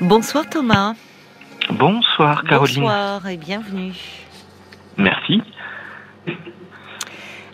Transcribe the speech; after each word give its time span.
Bonsoir 0.00 0.48
Thomas. 0.48 0.94
Bonsoir 1.70 2.44
Caroline. 2.44 2.80
Bonsoir 2.82 3.26
et 3.28 3.36
bienvenue. 3.36 3.92
Merci. 4.98 5.42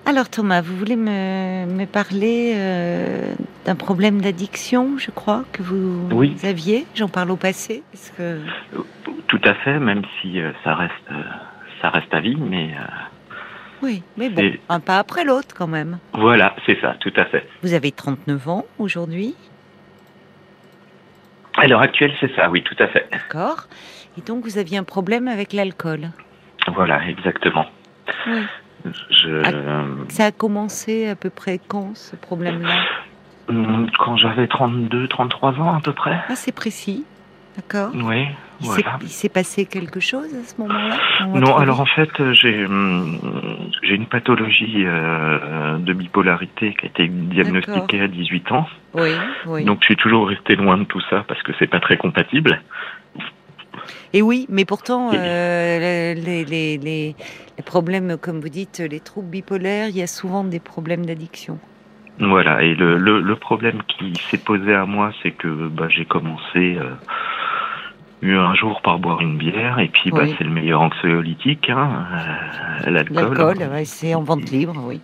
Alors 0.04 0.29
Thomas, 0.29 0.60
vous 0.60 0.76
voulez 0.76 0.96
me, 0.96 1.66
me 1.66 1.84
parler 1.86 2.52
euh, 2.56 3.34
d'un 3.64 3.76
problème 3.76 4.20
d'addiction, 4.20 4.98
je 4.98 5.10
crois, 5.10 5.45
que 5.52 5.62
vous, 5.62 6.09
Oui. 6.12 6.36
aviez? 6.42 6.86
J'en 6.95 7.09
parle 7.09 7.30
au 7.30 7.36
passé. 7.36 7.82
Parce 7.92 8.10
que... 8.10 8.41
Tout 9.29 9.40
à 9.45 9.54
fait, 9.54 9.79
même 9.79 10.02
si 10.20 10.40
euh, 10.40 10.52
ça 10.64 10.74
reste 10.74 10.93
euh, 11.11 11.22
ça 11.80 11.88
reste 11.90 12.12
à 12.12 12.20
vie, 12.20 12.36
mais 12.36 12.74
Oui, 13.82 14.02
mais 14.16 14.29
bon, 14.29 14.52
un 14.68 14.79
pas 14.80 14.98
après 14.98 15.24
l'autre 15.24 15.54
quand 15.56 15.66
même. 15.66 15.98
voilà, 16.14 16.54
c'est 16.66 16.79
ça, 16.80 16.95
tout 17.00 17.12
à 17.16 17.24
fait. 17.24 17.48
Vous 17.62 17.72
avez 17.72 17.90
39 17.93 18.48
ans 18.48 18.64
aujourd'hui, 18.79 19.34
À 21.62 21.69
l'heure 21.69 21.80
actuelle, 21.80 22.12
c'est 22.19 22.34
ça, 22.34 22.51
oui, 22.51 22.61
tout 22.65 22.75
à 22.80 22.89
fait. 22.89 23.07
d'accord 23.12 23.69
Et 24.19 24.21
donc 24.21 24.43
vous 24.43 24.59
aviez 24.59 24.79
un 24.79 24.83
problème 24.83 25.29
avec 25.29 25.52
l'alcool. 25.52 26.11
Voilà, 26.75 27.07
exactement. 27.09 27.66
Oui. 28.27 28.43
Je, 29.11 30.05
Ça 30.09 30.25
a 30.25 30.33
commencé 30.33 31.09
à 31.09 31.15
peu 31.15 31.30
près 31.30 31.61
quand 31.69 31.97
ce 31.97 32.16
problème-là? 32.16 32.75
Hum, 33.48 33.88
quand 33.97 34.16
j'avais 34.16 34.48
32, 34.48 35.07
33 35.07 35.61
ans 35.61 35.77
à 35.77 35.80
peu 35.80 35.93
près. 35.93 36.19
Ah, 36.29 36.35
c'est 36.35 36.51
précis, 36.51 37.05
d'accord 37.56 37.91
Oui, 37.95 38.27
Il 38.61 38.66
s'est- 38.66 38.83
voilà. 38.83 38.98
il 39.02 39.09
s'est 39.09 39.29
passé 39.29 39.66
quelque 39.66 40.01
chose 40.01 40.33
à 40.34 40.45
ce 40.45 40.60
moment-là 40.60 40.97
Non, 41.27 41.56
alors 41.56 41.80
en 41.80 41.87
fait, 41.87 42.09
euh, 42.20 42.33
j'ai 42.33 42.65
hum, 42.65 43.19
une 43.83 44.06
pathologie 44.06 44.84
euh, 44.87 45.79
de 45.79 45.93
bipolarité 45.93 46.74
qui 46.74 46.87
a 46.87 46.88
été 46.88 47.09
diagnostiquée 47.09 48.01
à 48.01 48.09
18 48.09 48.52
ans. 48.52 48.66
Oui, 48.95 49.10
oui. 49.46 49.65
Donc 49.65 49.79
je 49.80 49.87
suis 49.87 49.96
toujours 49.96 50.29
resté 50.29 50.57
loin 50.57 50.77
de 50.79 50.84
tout 50.84 51.01
ça 51.10 51.24
parce 51.29 51.43
que 51.43 51.52
c'est 51.59 51.66
pas 51.66 51.80
très 51.80 51.96
compatible. 51.96 52.60
Et 54.13 54.21
oui, 54.23 54.46
mais 54.51 54.65
pourtant, 54.66 55.10
euh, 55.15 56.15
les, 56.15 56.45
les, 56.45 56.76
les, 56.76 57.15
les 57.57 57.63
problèmes, 57.65 58.16
comme 58.19 58.41
vous 58.41 58.51
dites, 58.51 58.80
les 58.80 59.01
troubles 59.01 59.30
bipolaires, 59.30 59.88
il 59.88 59.96
y 59.96 60.02
a 60.02 60.07
souvent 60.07 60.45
des 60.45 60.60
problèmes 60.60 61.07
d'addiction. 61.07 61.59
Voilà, 62.19 62.63
et 62.63 62.74
le, 62.74 62.98
le, 62.98 63.21
le 63.21 63.37
problème 63.37 63.80
qui 63.88 64.12
s'est 64.31 64.37
posé 64.38 64.75
à 64.75 64.84
moi, 64.84 65.12
c'est 65.22 65.31
que 65.31 65.48
bah, 65.69 65.88
j'ai 65.88 66.04
commencé 66.04 66.76
euh, 66.76 66.91
eu 68.22 68.37
un 68.37 68.54
jour 68.54 68.81
par 68.82 68.98
boire 68.98 69.20
une 69.20 69.37
bière, 69.37 69.78
et 69.81 69.88
puis 69.88 70.10
bah, 70.10 70.20
Oui. 70.22 70.34
c'est 70.38 70.44
le 70.44 70.50
meilleur 70.50 70.81
anxiolytique, 70.81 71.69
hein, 71.70 72.06
euh, 72.87 72.91
l'alcool. 72.91 73.16
L'alcool, 73.16 73.59
ouais, 73.72 73.84
c'est 73.84 74.14
en 74.14 74.22
vente 74.22 74.50
libre, 74.50 74.75
oui. 74.84 75.00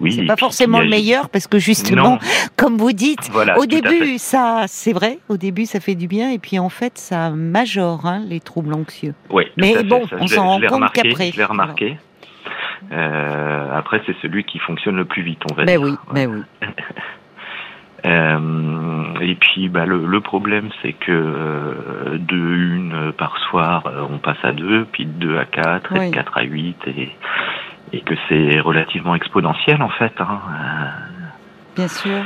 Oui, 0.00 0.12
c'est 0.12 0.26
pas 0.26 0.36
forcément 0.36 0.78
le 0.80 0.88
meilleur, 0.88 1.28
parce 1.28 1.48
que 1.48 1.58
justement, 1.58 2.10
Non, 2.12 2.18
comme 2.56 2.76
vous 2.76 2.92
dites, 2.92 3.30
voilà, 3.32 3.58
au 3.58 3.66
début, 3.66 4.18
ça, 4.18 4.64
c'est 4.68 4.92
vrai, 4.92 5.18
au 5.28 5.36
début, 5.36 5.66
ça 5.66 5.80
fait 5.80 5.96
du 5.96 6.06
bien, 6.06 6.30
et 6.30 6.38
puis 6.38 6.58
en 6.60 6.68
fait, 6.68 6.96
ça 6.98 7.30
majore 7.30 8.06
hein, 8.06 8.22
les 8.28 8.38
troubles 8.38 8.74
anxieux. 8.74 9.14
Ouais, 9.30 9.46
tout 9.46 9.50
Mais 9.56 9.82
bon, 9.82 10.06
ça, 10.06 10.16
on 10.20 10.26
s'en 10.28 10.46
rend 10.46 10.60
compte 10.60 10.92
qu'après. 10.92 11.32
Je 11.32 11.38
l'ai 11.38 11.44
remarqué. 11.44 11.96
Euh, 12.92 13.76
après, 13.76 14.00
c'est 14.06 14.14
celui 14.22 14.44
qui 14.44 14.60
fonctionne 14.60 14.94
le 14.96 15.04
plus 15.04 15.22
vite, 15.22 15.40
on 15.50 15.54
va 15.54 15.64
Ben 15.64 15.80
dire. 15.80 15.88
oui, 15.90 15.96
ben 16.14 16.30
oui. 16.62 16.68
Euh, 18.04 19.04
et 19.20 19.34
puis 19.34 19.68
bah, 19.68 19.84
le, 19.84 20.06
le 20.06 20.20
problème 20.20 20.68
c'est 20.82 20.92
que 20.92 21.10
euh, 21.10 22.16
de 22.18 22.36
une 22.36 23.12
par 23.18 23.36
soir 23.50 23.82
euh, 23.86 24.04
on 24.08 24.18
passe 24.18 24.38
à 24.44 24.52
deux, 24.52 24.86
puis 24.92 25.04
de 25.06 25.10
deux 25.12 25.36
à 25.38 25.44
quatre, 25.44 25.94
et 25.96 26.10
de 26.10 26.14
quatre 26.14 26.38
à 26.38 26.42
huit, 26.42 26.76
et, 26.86 27.10
et 27.92 28.00
que 28.00 28.14
c'est 28.28 28.60
relativement 28.60 29.14
exponentiel 29.16 29.82
en 29.82 29.88
fait. 29.88 30.12
Hein. 30.20 30.38
Bien 31.74 31.88
sûr. 31.88 32.24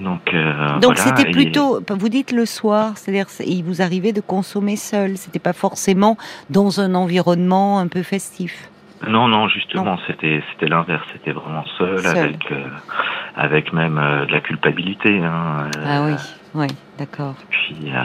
Donc, 0.00 0.34
euh, 0.34 0.74
Donc 0.80 0.96
voilà, 0.96 1.16
c'était 1.16 1.28
et- 1.30 1.32
plutôt, 1.32 1.80
vous 1.88 2.08
dites 2.08 2.32
le 2.32 2.44
soir, 2.44 2.96
c'est-à-dire 2.98 3.28
c'est- 3.28 3.46
il 3.46 3.62
vous 3.62 3.80
arrivait 3.82 4.12
de 4.12 4.20
consommer 4.20 4.74
seul, 4.76 5.16
c'était 5.16 5.38
pas 5.38 5.52
forcément 5.52 6.16
dans 6.50 6.80
un 6.80 6.94
environnement 6.94 7.78
un 7.78 7.86
peu 7.86 8.02
festif. 8.02 8.68
Non, 9.06 9.28
non, 9.28 9.46
justement, 9.48 9.98
c'était 10.06 10.42
c'était 10.52 10.66
l'inverse. 10.68 11.06
C'était 11.12 11.32
vraiment 11.32 11.64
seul, 11.78 11.98
Seul. 12.00 12.16
avec 12.16 12.50
euh, 12.50 12.64
avec 13.36 13.72
même 13.72 13.98
euh, 13.98 14.26
de 14.26 14.32
la 14.32 14.40
culpabilité. 14.40 15.20
Hein, 15.22 15.68
euh, 15.76 15.84
Ah 15.86 16.02
oui, 16.04 16.14
oui, 16.54 16.66
d'accord. 16.98 17.34
Puis 17.50 17.76
euh, 17.92 18.02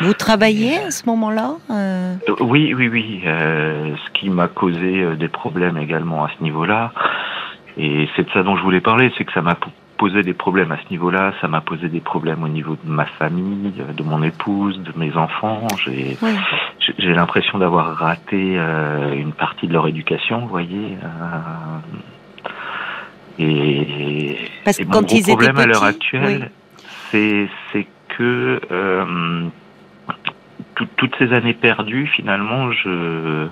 Vous 0.00 0.14
travaillez 0.14 0.78
à 0.78 0.90
ce 0.90 1.06
moment-là 1.06 1.52
euh, 1.70 2.14
Oui, 2.40 2.74
oui, 2.74 2.88
oui. 2.88 3.22
euh, 3.26 3.94
ce 3.96 4.10
qui 4.18 4.30
m'a 4.30 4.48
causé 4.48 5.16
des 5.16 5.28
problèmes 5.28 5.78
également 5.78 6.24
à 6.24 6.30
ce 6.36 6.42
niveau-là. 6.42 6.92
Et 7.76 8.08
c'est 8.16 8.24
de 8.24 8.30
ça 8.32 8.42
dont 8.42 8.56
je 8.56 8.62
voulais 8.62 8.80
parler, 8.80 9.12
c'est 9.16 9.24
que 9.24 9.32
ça 9.32 9.42
m'a 9.42 9.56
posé 9.98 10.22
des 10.22 10.34
problèmes 10.34 10.72
à 10.72 10.76
ce 10.78 10.90
niveau-là. 10.90 11.32
Ça 11.40 11.46
m'a 11.48 11.60
posé 11.60 11.88
des 11.88 12.00
problèmes 12.00 12.42
au 12.42 12.48
niveau 12.48 12.76
de 12.82 12.90
ma 12.90 13.04
famille, 13.06 13.72
de 13.96 14.02
mon 14.02 14.22
épouse, 14.22 14.80
de 14.80 14.92
mes 14.96 15.16
enfants. 15.16 15.66
J'ai 15.84 16.16
Oui. 16.22 16.30
j'ai- 16.80 16.94
j'ai 16.98 17.14
l'impression 17.14 17.58
d'avoir 17.58 17.94
raté 17.96 18.54
euh, 18.58 19.12
une 19.14 19.32
partie 19.32 19.66
de 19.68 19.72
leur 19.72 19.86
éducation, 19.86 20.40
vous 20.40 20.48
voyez. 20.48 20.96
Et, 23.38 24.36
Parce 24.64 24.78
et 24.80 24.84
mon 24.84 24.90
quand 24.92 25.02
gros 25.02 25.14
ils 25.14 25.20
étaient 25.20 25.28
problème 25.32 25.58
à 25.58 25.66
l'heure 25.66 25.84
actuelle, 25.84 26.50
c'est 27.10 27.48
c'est 27.72 27.86
que 28.16 28.60
euh, 28.70 29.46
tout- 30.74 30.88
toutes 30.96 31.14
ces 31.18 31.32
années 31.32 31.54
perdues, 31.54 32.06
finalement, 32.06 32.72
je 32.72 33.46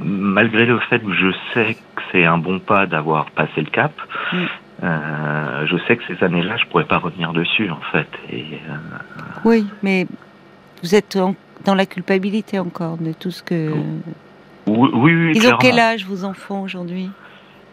malgré 0.00 0.64
le 0.64 0.78
fait 0.78 1.00
que 1.00 1.12
je 1.12 1.32
sais 1.54 1.74
que 1.96 2.02
c'est 2.12 2.24
un 2.24 2.38
bon 2.38 2.60
pas 2.60 2.86
d'avoir 2.86 3.26
passé 3.32 3.60
le 3.62 3.70
cap, 3.70 3.92
Mm. 4.32 4.36
euh, 4.84 5.66
je 5.66 5.76
sais 5.86 5.96
que 5.96 6.02
ces 6.06 6.22
années-là, 6.24 6.56
je 6.56 6.66
pourrais 6.66 6.84
pas 6.84 6.98
revenir 6.98 7.32
dessus, 7.32 7.68
en 7.70 7.80
fait. 7.90 8.06
Et 8.32 8.44
euh, 8.68 8.76
Oui, 9.44 9.66
mais 9.82 10.06
vous 10.82 10.94
êtes 10.94 11.16
en- 11.16 11.34
dans 11.64 11.74
la 11.74 11.86
culpabilité 11.86 12.58
encore 12.60 12.96
de 12.96 13.12
tout 13.12 13.30
ce 13.32 13.42
que. 13.42 13.72
oui, 14.66 14.90
oui, 14.92 15.14
oui, 15.14 15.32
Ils 15.34 15.48
ont 15.48 15.56
quel 15.58 15.78
âge 15.80 16.04
vos 16.06 16.24
enfants 16.24 16.62
aujourd'hui? 16.62 17.10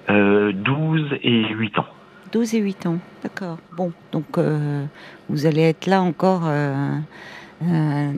Euh, 0.09 0.51
12 0.53 1.17
et 1.23 1.47
8 1.49 1.79
ans. 1.79 1.85
12 2.31 2.55
et 2.55 2.59
8 2.59 2.85
ans, 2.85 2.97
d'accord. 3.23 3.57
Bon, 3.75 3.91
donc 4.11 4.37
euh, 4.37 4.83
vous 5.29 5.45
allez 5.45 5.61
être 5.63 5.87
là 5.87 6.01
encore 6.01 6.43
euh, 6.45 6.95
euh, 7.63 8.11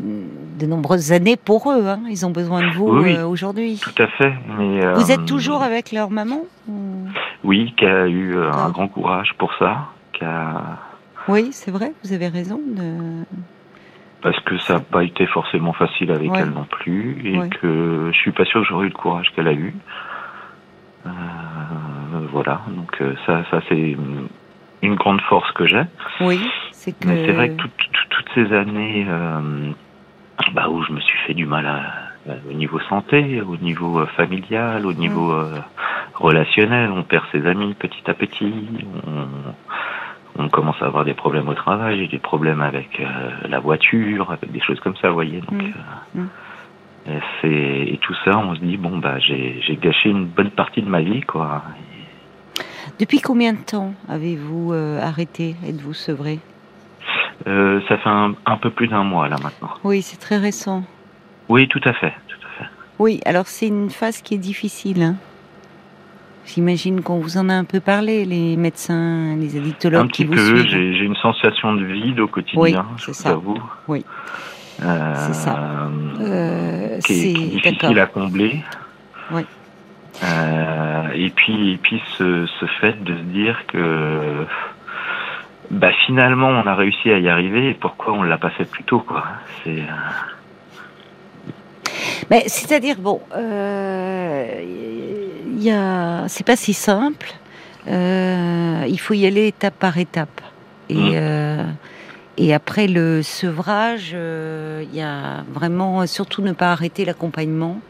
de 0.59 0.65
nombreuses 0.65 1.11
années 1.13 1.37
pour 1.37 1.71
eux. 1.71 1.87
hein. 1.87 2.01
Ils 2.09 2.25
ont 2.25 2.29
besoin 2.31 2.61
de 2.67 2.73
vous 2.75 2.87
Oui, 2.89 3.17
aujourd'hui. 3.21 3.79
Tout 3.81 4.01
à 4.03 4.07
fait. 4.07 4.33
Mais, 4.57 4.93
Vous 4.93 5.11
êtes 5.11 5.25
toujours 5.25 5.63
avec 5.63 5.91
leur 5.91 6.09
maman 6.09 6.41
ou- 6.67 7.07
Oui, 7.43 7.73
qui 7.77 7.85
a 7.85 8.07
eu 8.07 8.35
un 8.37 8.51
D'accord. 8.51 8.71
grand 8.71 8.87
courage 8.89 9.33
pour 9.37 9.53
ça. 9.55 9.87
Qui 10.13 10.25
a... 10.25 10.77
Oui, 11.29 11.49
c'est 11.51 11.71
vrai, 11.71 11.93
vous 12.03 12.11
avez 12.13 12.27
raison. 12.27 12.59
De... 12.67 13.23
Parce 14.21 14.39
que 14.41 14.57
ça 14.59 14.75
n'a 14.75 14.79
pas 14.81 15.03
été 15.03 15.25
forcément 15.27 15.73
facile 15.73 16.11
avec 16.11 16.31
Ouais. 16.31 16.39
elle 16.41 16.49
non 16.51 16.65
plus. 16.69 17.21
Et 17.25 17.37
Ouais. 17.39 17.49
que 17.49 18.09
je 18.11 18.17
suis 18.17 18.31
pas 18.31 18.45
sûr 18.45 18.61
que 18.61 18.67
j'aurais 18.67 18.85
eu 18.87 18.89
le 18.89 18.95
courage 18.95 19.31
qu'elle 19.35 19.47
a 19.47 19.53
eu. 19.53 19.73
Euh, 21.05 21.09
voilà. 22.31 22.61
Donc 22.67 23.01
euh, 23.01 23.15
ça, 23.25 23.43
ça 23.51 23.61
c'est 23.69 23.77
une- 23.77 24.27
grande 24.95 25.21
force 25.21 25.51
que 25.53 25.65
j'ai. 25.65 25.83
Oui, 26.21 26.39
c'est 26.71 26.91
que. 26.93 27.07
Mais 27.07 27.25
c'est 27.25 27.31
vrai 27.33 27.49
que 27.49 27.55
tout- 27.61 27.67
tout- 27.77 28.07
toutes 28.09 28.29
ces 28.33 28.53
années 28.53 29.05
euh, 29.07 29.71
bah, 30.53 30.69
où 30.69 30.81
je 30.83 30.91
me 30.91 30.99
suis 30.99 31.17
fait 31.19 31.33
du 31.33 31.45
mal 31.45 31.65
à, 31.65 32.31
au 32.49 32.53
niveau 32.53 32.79
santé, 32.81 33.41
au 33.41 33.57
niveau 33.57 34.05
familial, 34.17 34.85
au 34.85 34.93
niveau 34.93 35.31
euh, 35.31 35.59
relationnel, 36.15 36.91
on 36.91 37.03
perd 37.03 37.23
ses 37.31 37.45
amis 37.47 37.73
petit 37.75 38.03
à 38.09 38.13
petit, 38.13 38.53
on, 39.07 40.43
on 40.43 40.49
commence 40.49 40.81
à 40.81 40.85
avoir 40.85 41.05
des 41.05 41.13
problèmes 41.13 41.47
au 41.47 41.53
travail, 41.53 42.07
des 42.07 42.19
problèmes 42.19 42.61
avec 42.61 42.99
euh, 42.99 43.31
la 43.47 43.59
voiture, 43.59 44.31
avec 44.31 44.51
des 44.51 44.61
choses 44.61 44.79
comme 44.79 44.95
ça, 44.97 45.09
vous 45.09 45.15
voyez. 45.15 45.41
Donc, 45.41 45.61
Mm. 45.61 45.65
euh, 46.17 46.21
Mm. 46.21 46.27
Et, 47.07 47.97
tout 48.01 48.13
ça, 48.25 48.37
on 48.37 48.55
se 48.55 48.59
dit, 48.61 48.77
bon, 48.77 48.97
bah, 48.99 49.17
j'ai 49.19 49.77
gâché 49.81 50.09
une 50.09 50.25
bonne 50.25 50.51
partie 50.51 50.81
de 50.81 50.89
ma 50.89 51.01
vie, 51.01 51.21
quoi. 51.21 51.63
Depuis 52.99 53.19
combien 53.21 53.53
de 53.53 53.59
temps 53.59 53.93
avez-vous 54.09 54.73
euh, 54.73 55.01
arrêté? 55.01 55.55
Êtes-vous 55.67 55.93
sevré? 55.93 56.39
Euh, 57.47 57.81
ça 57.87 57.97
fait 57.97 58.09
un, 58.09 58.33
un 58.45 58.57
peu 58.57 58.69
plus 58.69 58.87
d'un 58.87 59.03
mois, 59.03 59.27
là, 59.27 59.37
maintenant. 59.41 59.69
Oui, 59.83 60.01
c'est 60.01 60.17
très 60.19 60.37
récent. 60.37 60.83
Oui, 61.49 61.67
tout 61.67 61.81
à 61.85 61.93
fait, 61.93 62.13
tout 62.27 62.37
à 62.47 62.59
fait. 62.63 62.69
Oui, 62.99 63.19
alors 63.25 63.47
c'est 63.47 63.67
une 63.67 63.89
phase 63.89 64.21
qui 64.21 64.35
est 64.35 64.39
difficile. 64.39 65.01
hein. 65.01 65.15
J'imagine 66.45 67.01
qu'on 67.01 67.19
vous 67.19 67.37
en 67.37 67.49
a 67.49 67.53
un 67.53 67.63
peu 67.63 67.79
parlé, 67.79 68.25
les 68.25 68.57
médecins, 68.57 69.35
les 69.37 69.57
addictologues 69.57 70.05
Un 70.05 70.07
qui 70.07 70.25
petit 70.25 70.25
vous 70.25 70.33
peu, 70.53 70.57
suivent. 70.63 70.93
j'ai 70.97 71.05
une 71.05 71.15
sensation 71.15 71.73
de 71.73 71.85
vide 71.85 72.19
au 72.19 72.27
quotidien, 72.27 72.61
Oui, 72.61 72.75
je 72.97 73.05
c'est 73.05 73.11
vous 73.11 73.13
ça. 73.13 73.29
avoue. 73.29 73.61
Oui. 73.87 74.05
Euh, 74.83 75.13
C'est 75.27 75.33
ça. 75.33 75.89
Euh, 76.21 76.99
qui, 76.99 77.13
est, 77.13 77.33
qui 77.33 77.43
est 77.67 77.71
difficile 77.71 77.99
à 77.99 78.05
combler. 78.07 78.63
Oui. 79.31 79.45
Euh, 80.23 81.07
et 81.15 81.29
puis, 81.29 81.73
et 81.73 81.77
puis 81.77 82.01
ce, 82.17 82.45
ce 82.59 82.65
fait 82.79 83.01
de 83.03 83.15
se 83.15 83.21
dire 83.23 83.63
que 83.67 84.45
bah, 85.71 85.91
finalement 86.05 86.47
on 86.49 86.67
a 86.67 86.75
réussi 86.75 87.09
à 87.11 87.17
y 87.19 87.29
arriver 87.29 87.69
et 87.69 87.73
pourquoi 87.73 88.13
on 88.13 88.23
l'a 88.23 88.37
pas 88.37 88.49
fait 88.51 88.65
plus 88.65 88.83
tôt 88.83 88.99
quoi. 88.99 89.23
C'est 89.63 89.79
euh, 89.79 89.83
Mais 92.29 92.43
c'est-à-dire 92.47 92.97
bon, 92.99 93.21
euh, 93.35 94.61
il 95.47 95.63
y 95.63 95.71
a, 95.71 96.27
c'est 96.27 96.45
pas 96.45 96.55
si 96.55 96.73
simple. 96.73 97.31
Euh, 97.87 98.83
il 98.87 98.99
faut 98.99 99.13
y 99.15 99.25
aller 99.25 99.47
étape 99.47 99.75
par 99.79 99.97
étape. 99.97 100.41
Et 100.89 100.95
Mm. 100.95 101.11
euh, 101.15 101.63
et 102.37 102.53
après 102.53 102.87
le 102.87 103.21
sevrage, 103.21 104.11
il 104.11 104.95
y 104.95 105.01
a 105.01 105.43
vraiment 105.51 106.05
surtout 106.07 106.41
ne 106.41 106.53
pas 106.53 106.71
arrêter 106.71 107.05
l'accompagnement, 107.05 107.81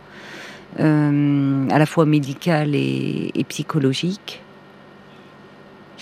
à 0.77 0.81
la 0.81 1.85
fois 1.85 2.05
médical 2.05 2.75
et, 2.75 3.31
et 3.35 3.43
psychologique. 3.43 4.41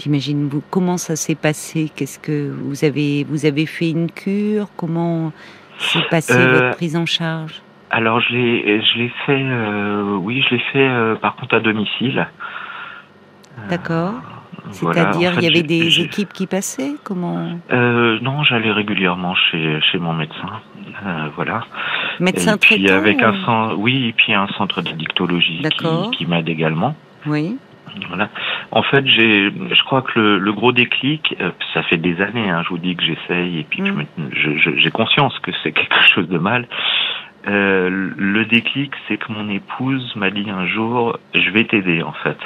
J'imagine 0.02 0.48
vous 0.48 0.64
comment 0.70 0.98
ça 0.98 1.18
s'est 1.18 1.36
passé? 1.36 1.92
Qu'est-ce 1.94 2.20
que 2.20 2.50
vous 2.50 2.86
avez 2.86 3.26
vous 3.26 3.46
avez 3.46 3.66
fait 3.66 3.90
une 3.90 4.10
cure? 4.10 4.70
Comment 4.78 5.34
s'est 5.78 6.08
passée 6.10 6.40
euh, 6.40 6.54
votre 6.54 6.78
prise 6.78 6.96
en 6.96 7.06
charge? 7.06 7.62
Alors 7.90 8.22
je 8.22 8.34
l'ai 8.34 8.82
je 8.82 8.98
l'ai 8.98 9.12
fait 9.26 9.44
euh, 9.44 10.16
oui 10.16 10.42
je 10.48 10.56
l'ai 10.56 10.62
fait 10.72 10.88
euh, 10.88 11.16
par 11.16 11.36
contre 11.36 11.56
à 11.56 11.60
domicile. 11.60 12.26
D'accord. 13.70 14.14
C'est-à-dire 14.72 15.34
il 15.38 15.44
y 15.44 15.48
avait 15.48 15.64
des 15.64 16.02
équipes 16.02 16.34
qui 16.34 16.48
passaient 16.48 16.94
Comment 17.04 17.60
Non, 17.70 18.44
j'allais 18.44 18.72
régulièrement 18.72 19.36
chez 19.36 19.80
chez 19.82 19.98
mon 20.00 20.14
médecin. 20.14 20.62
voilà. 21.36 21.62
Médecin 22.20 22.56
et 22.56 22.58
puis 22.58 22.90
avec 22.90 23.22
un 23.22 23.34
centre, 23.46 23.76
oui, 23.78 24.08
et 24.10 24.14
puis 24.14 24.34
un 24.34 24.48
centre 24.58 24.82
d'addictologie 24.82 25.62
qui, 25.78 26.12
qui 26.12 26.26
m'aide 26.26 26.50
également. 26.50 26.96
Oui. 27.26 27.58
Voilà. 28.08 28.30
En 28.72 28.84
fait, 28.84 29.06
j'ai, 29.06 29.52
je 29.52 29.84
crois 29.84 30.02
que 30.02 30.20
le, 30.20 30.40
le 30.40 30.54
gros 30.54 30.72
déclic, 30.72 31.36
euh, 31.42 31.52
ça 31.74 31.84
fait 31.84 31.98
des 31.98 32.22
années, 32.22 32.50
hein, 32.50 32.62
je 32.64 32.70
vous 32.70 32.78
dis 32.78 32.96
que 32.96 33.04
j'essaye 33.04 33.60
et 33.60 33.64
puis 33.64 33.82
mm. 33.82 34.06
j'ai 34.78 34.92
conscience 34.92 35.38
que 35.40 35.52
c'est 35.64 35.72
quelque 35.74 36.14
chose 36.14 36.28
de 36.28 36.38
mal. 36.38 36.68
Euh, 37.48 38.12
le 38.18 38.46
déclic, 38.46 38.92
c'est 39.08 39.18
que 39.18 39.32
mon 39.32 39.50
épouse 39.50 40.14
m'a 40.16 40.30
dit 40.30 40.50
un 40.50 40.68
jour, 40.68 41.18
je 41.34 41.50
vais 41.52 41.64
t'aider 41.64 42.04
en 42.04 42.12
fait. 42.12 42.38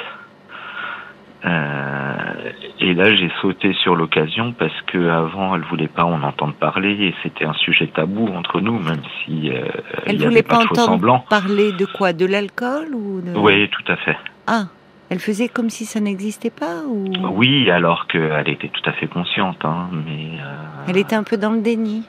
Euh, 1.44 2.50
et 2.80 2.94
là, 2.94 3.14
j'ai 3.14 3.30
sauté 3.42 3.74
sur 3.74 3.94
l'occasion 3.94 4.54
parce 4.58 4.80
que 4.86 5.08
avant, 5.08 5.54
elle 5.54 5.62
voulait 5.62 5.88
pas 5.88 6.04
en 6.04 6.22
entendre 6.22 6.54
parler 6.54 6.92
et 6.92 7.14
c'était 7.22 7.44
un 7.44 7.52
sujet 7.54 7.86
tabou 7.88 8.28
entre 8.28 8.60
nous, 8.60 8.78
même 8.78 9.02
si 9.24 9.50
euh, 9.50 9.68
elle 10.06 10.22
voulait 10.22 10.42
pas, 10.42 10.58
pas 10.58 10.64
entendre 10.64 11.24
parler 11.28 11.72
de 11.72 11.84
quoi, 11.84 12.12
de 12.12 12.24
l'alcool 12.24 12.94
ou 12.94 13.20
de... 13.20 13.36
Oui, 13.36 13.68
tout 13.68 13.92
à 13.92 13.96
fait. 13.96 14.16
Ah. 14.46 14.64
Elle 15.10 15.18
faisait 15.18 15.48
comme 15.48 15.68
si 15.68 15.84
ça 15.84 16.00
n'existait 16.00 16.50
pas 16.50 16.82
ou... 16.88 17.12
Oui, 17.34 17.70
alors 17.70 18.06
qu'elle 18.06 18.48
était 18.48 18.68
tout 18.68 18.88
à 18.88 18.92
fait 18.92 19.06
consciente. 19.06 19.62
Hein, 19.64 19.88
mais, 19.92 20.38
euh... 20.40 20.54
Elle 20.88 20.96
était 20.96 21.14
un 21.14 21.24
peu 21.24 21.36
dans 21.36 21.50
le 21.50 21.60
déni. 21.60 22.04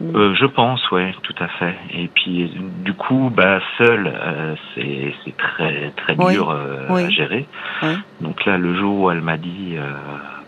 Euh, 0.00 0.34
je 0.34 0.46
pense, 0.46 0.90
ouais, 0.92 1.12
tout 1.22 1.34
à 1.40 1.48
fait. 1.48 1.74
Et 1.92 2.08
puis, 2.08 2.52
du 2.84 2.92
coup, 2.94 3.32
bah, 3.34 3.60
seul, 3.78 4.06
euh, 4.06 4.54
c'est 4.74 5.36
très 5.36 5.92
très 5.96 6.14
dur 6.14 6.50
euh, 6.50 6.88
à 6.88 7.08
gérer. 7.10 7.46
Oui. 7.82 7.88
Donc 8.20 8.44
là, 8.44 8.58
le 8.58 8.76
jour 8.76 9.00
où 9.00 9.10
elle 9.10 9.20
m'a 9.20 9.36
dit, 9.36 9.76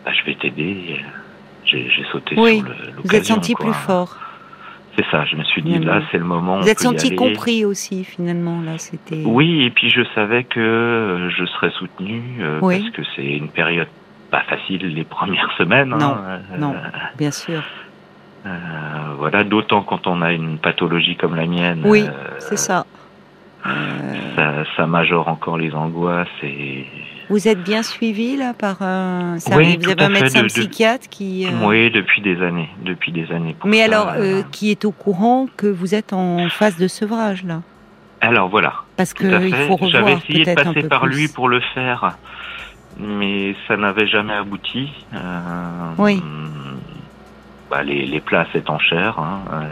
bah, 0.05 0.12
je 0.12 0.25
vais 0.25 0.37
t'aider, 0.37 1.00
j'ai 1.64 1.91
sauté 2.12 2.37
sur 2.37 2.44
l'occasion. 2.44 2.75
Vous 3.05 3.14
êtes 3.14 3.25
senti 3.25 3.55
plus 3.55 3.73
fort. 3.73 4.17
C'est 4.97 5.06
ça, 5.11 5.25
je 5.25 5.37
me 5.37 5.44
suis 5.44 5.62
dit, 5.62 5.79
là, 5.79 6.03
c'est 6.11 6.19
le 6.19 6.25
moment. 6.25 6.61
Vous 6.61 6.69
êtes 6.69 6.81
senti 6.81 7.14
compris 7.17 7.64
aussi, 7.64 8.05
finalement, 8.05 8.61
là, 8.61 8.79
c'était. 8.79 9.23
Oui, 9.25 9.64
et 9.64 9.70
puis 9.70 9.91
je 9.91 10.03
savais 10.14 10.44
que 10.44 11.29
je 11.37 11.44
serais 11.46 11.70
soutenu, 11.70 12.23
parce 12.61 12.91
que 12.91 13.03
c'est 13.17 13.26
une 13.26 13.49
période 13.49 13.88
pas 14.31 14.43
facile 14.43 14.94
les 14.94 15.03
premières 15.03 15.50
semaines. 15.58 15.88
Non, 15.88 16.14
hein, 16.14 16.38
non, 16.56 16.76
bien 17.19 17.32
sûr. 17.32 17.62
Euh, 18.46 19.14
voilà, 19.19 19.44
d'autant 19.44 19.82
quand 19.82 20.06
on 20.06 20.22
a 20.22 20.32
une 20.32 20.58
pathologie 20.58 21.16
comme 21.16 21.37
la 21.37 21.46
mienne. 21.46 21.82
Oui, 21.84 22.04
c'est 22.38 22.56
ça. 22.56 22.87
ça. 23.62 24.64
Ça 24.76 24.87
majore 24.87 25.28
encore 25.28 25.58
les 25.58 25.75
angoisses 25.75 26.28
et 26.42 26.87
vous 27.31 27.46
êtes 27.46 27.62
bien 27.62 27.84
suivi 27.84 28.37
là 28.37 28.54
par 28.54 28.82
un. 28.82 29.38
Ça 29.38 29.56
oui, 29.56 29.78
vous 29.81 29.88
avez 29.88 30.02
un 30.02 30.08
médecin 30.08 30.44
psychiatre 30.46 31.08
qui. 31.08 31.46
Euh, 31.46 31.50
oui, 31.64 31.88
depuis 31.92 32.20
des 32.20 32.42
années, 32.42 32.69
depuis 32.84 33.12
des 33.12 33.31
années. 33.31 33.54
Mais 33.64 33.82
alors, 33.82 34.14
euh, 34.16 34.43
qui 34.50 34.72
est 34.72 34.84
au 34.84 34.90
courant 34.90 35.46
que 35.56 35.69
vous 35.69 35.94
êtes 35.94 36.12
en 36.12 36.48
phase 36.48 36.76
de 36.76 36.88
sevrage 36.88 37.44
là? 37.44 37.62
Alors 38.20 38.48
voilà. 38.48 38.75
Parce 38.96 39.14
que 39.14 39.46
il 39.46 39.54
faut 39.54 39.76
revoir 39.76 39.90
J'avais 39.90 40.14
essayé 40.14 40.44
de 40.44 40.54
passer 40.54 40.82
par 40.88 41.06
lui 41.06 41.28
pour 41.28 41.48
le 41.48 41.60
faire, 41.72 42.16
mais 42.98 43.54
ça 43.69 43.76
n'avait 43.76 44.08
jamais 44.08 44.34
abouti. 44.34 44.90
Euh, 45.14 45.93
oui 45.98 46.20
bah, 47.70 47.82
les, 47.84 48.05
les, 48.05 48.20
places 48.20 48.49
étant 48.55 48.78
chères. 48.78 49.19
Hein, 49.19 49.40
euh... 49.52 49.67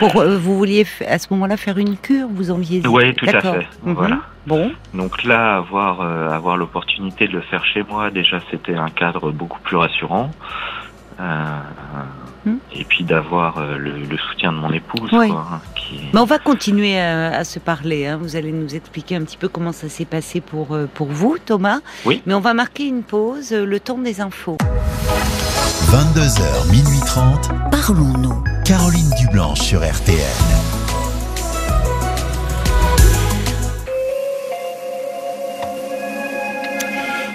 Pour, 0.00 0.20
euh, 0.20 0.36
vous 0.36 0.58
vouliez 0.58 0.84
à 1.08 1.18
ce 1.18 1.28
moment-là 1.30 1.56
faire 1.56 1.78
une 1.78 1.96
cure, 1.96 2.26
vous 2.28 2.50
enviez 2.50 2.82
Oui, 2.86 3.14
tout 3.14 3.26
à 3.26 3.40
fait. 3.40 3.68
Mhm. 3.84 3.94
Voilà. 3.94 4.18
Bon. 4.46 4.72
Donc 4.92 5.22
là, 5.22 5.56
avoir 5.56 6.00
euh, 6.00 6.30
avoir 6.30 6.56
l'opportunité 6.56 7.28
de 7.28 7.32
le 7.32 7.42
faire 7.42 7.64
chez 7.64 7.84
moi, 7.84 8.10
déjà, 8.10 8.40
c'était 8.50 8.74
un 8.74 8.90
cadre 8.90 9.30
beaucoup 9.30 9.60
plus 9.60 9.76
rassurant. 9.76 10.32
Euh, 11.20 11.60
hmm. 12.46 12.56
Et 12.74 12.84
puis 12.84 13.04
d'avoir 13.04 13.58
euh, 13.58 13.76
le, 13.76 13.92
le, 13.92 14.18
soutien 14.18 14.52
de 14.52 14.56
mon 14.56 14.72
épouse. 14.72 15.08
Oui. 15.12 15.28
Quoi, 15.28 15.46
hein, 15.52 15.60
qui... 15.76 16.00
Mais 16.12 16.18
on 16.18 16.24
va 16.24 16.38
continuer 16.38 16.98
à, 16.98 17.36
à 17.36 17.44
se 17.44 17.60
parler. 17.60 18.06
Hein. 18.06 18.18
Vous 18.20 18.34
allez 18.34 18.50
nous 18.50 18.74
expliquer 18.74 19.14
un 19.16 19.22
petit 19.22 19.36
peu 19.36 19.48
comment 19.48 19.72
ça 19.72 19.88
s'est 19.88 20.06
passé 20.06 20.40
pour, 20.40 20.74
euh, 20.74 20.86
pour 20.92 21.08
vous, 21.08 21.36
Thomas. 21.38 21.78
Oui. 22.04 22.22
Mais 22.26 22.34
on 22.34 22.40
va 22.40 22.54
marquer 22.54 22.86
une 22.86 23.02
pause, 23.02 23.52
le 23.52 23.78
temps 23.78 23.98
des 23.98 24.20
infos. 24.20 24.56
22h, 25.92 26.70
minuit 26.70 27.00
30. 27.04 27.50
Parlons-nous. 27.70 28.42
Caroline 28.64 29.10
Dublanche 29.18 29.60
sur 29.60 29.80
RTN. 29.80 30.16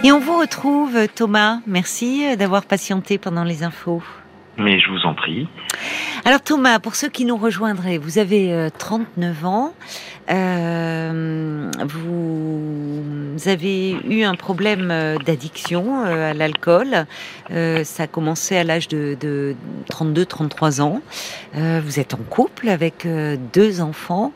Et 0.04 0.12
on 0.12 0.20
vous 0.20 0.40
retrouve, 0.40 1.08
Thomas. 1.14 1.60
Merci 1.68 2.36
d'avoir 2.36 2.66
patienté 2.66 3.20
pendant 3.20 3.44
les 3.44 3.62
infos. 3.62 4.02
Mais 4.58 4.80
je 4.80 4.90
vous 4.90 5.06
en 5.06 5.14
prie. 5.14 5.48
Alors 6.26 6.42
Thomas, 6.42 6.80
pour 6.80 6.96
ceux 6.96 7.10
qui 7.10 7.26
nous 7.26 7.38
rejoindraient, 7.38 7.98
vous 7.98 8.18
avez 8.18 8.70
39 8.78 9.46
ans. 9.46 9.74
Euh, 10.30 11.72
vous 11.88 13.48
avez 13.48 13.92
eu 13.92 14.24
un 14.24 14.36
problème 14.36 14.90
euh, 14.92 15.18
d'addiction 15.18 16.04
euh, 16.06 16.32
à 16.32 16.34
l'alcool. 16.34 17.06
Euh, 17.52 17.84
ça 17.84 18.04
a 18.04 18.08
commencé 18.08 18.58
à 18.58 18.64
l'âge 18.64 18.88
de, 18.88 19.16
de 19.20 19.56
32-33 19.90 20.82
ans. 20.82 21.02
Euh, 21.56 21.82
vous 21.84 22.00
êtes 22.00 22.14
en 22.14 22.20
couple 22.30 22.68
avec 22.70 23.06
euh, 23.06 23.38
deux 23.54 23.80
enfants. 23.82 24.34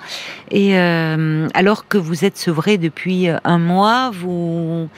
Et 0.50 0.77
alors 0.77 1.88
que 1.88 1.97
vous 1.97 2.25
êtes 2.25 2.38
sevré 2.38 2.77
depuis 2.77 3.27
un 3.44 3.57
mois, 3.57 4.12
vous... 4.13 4.89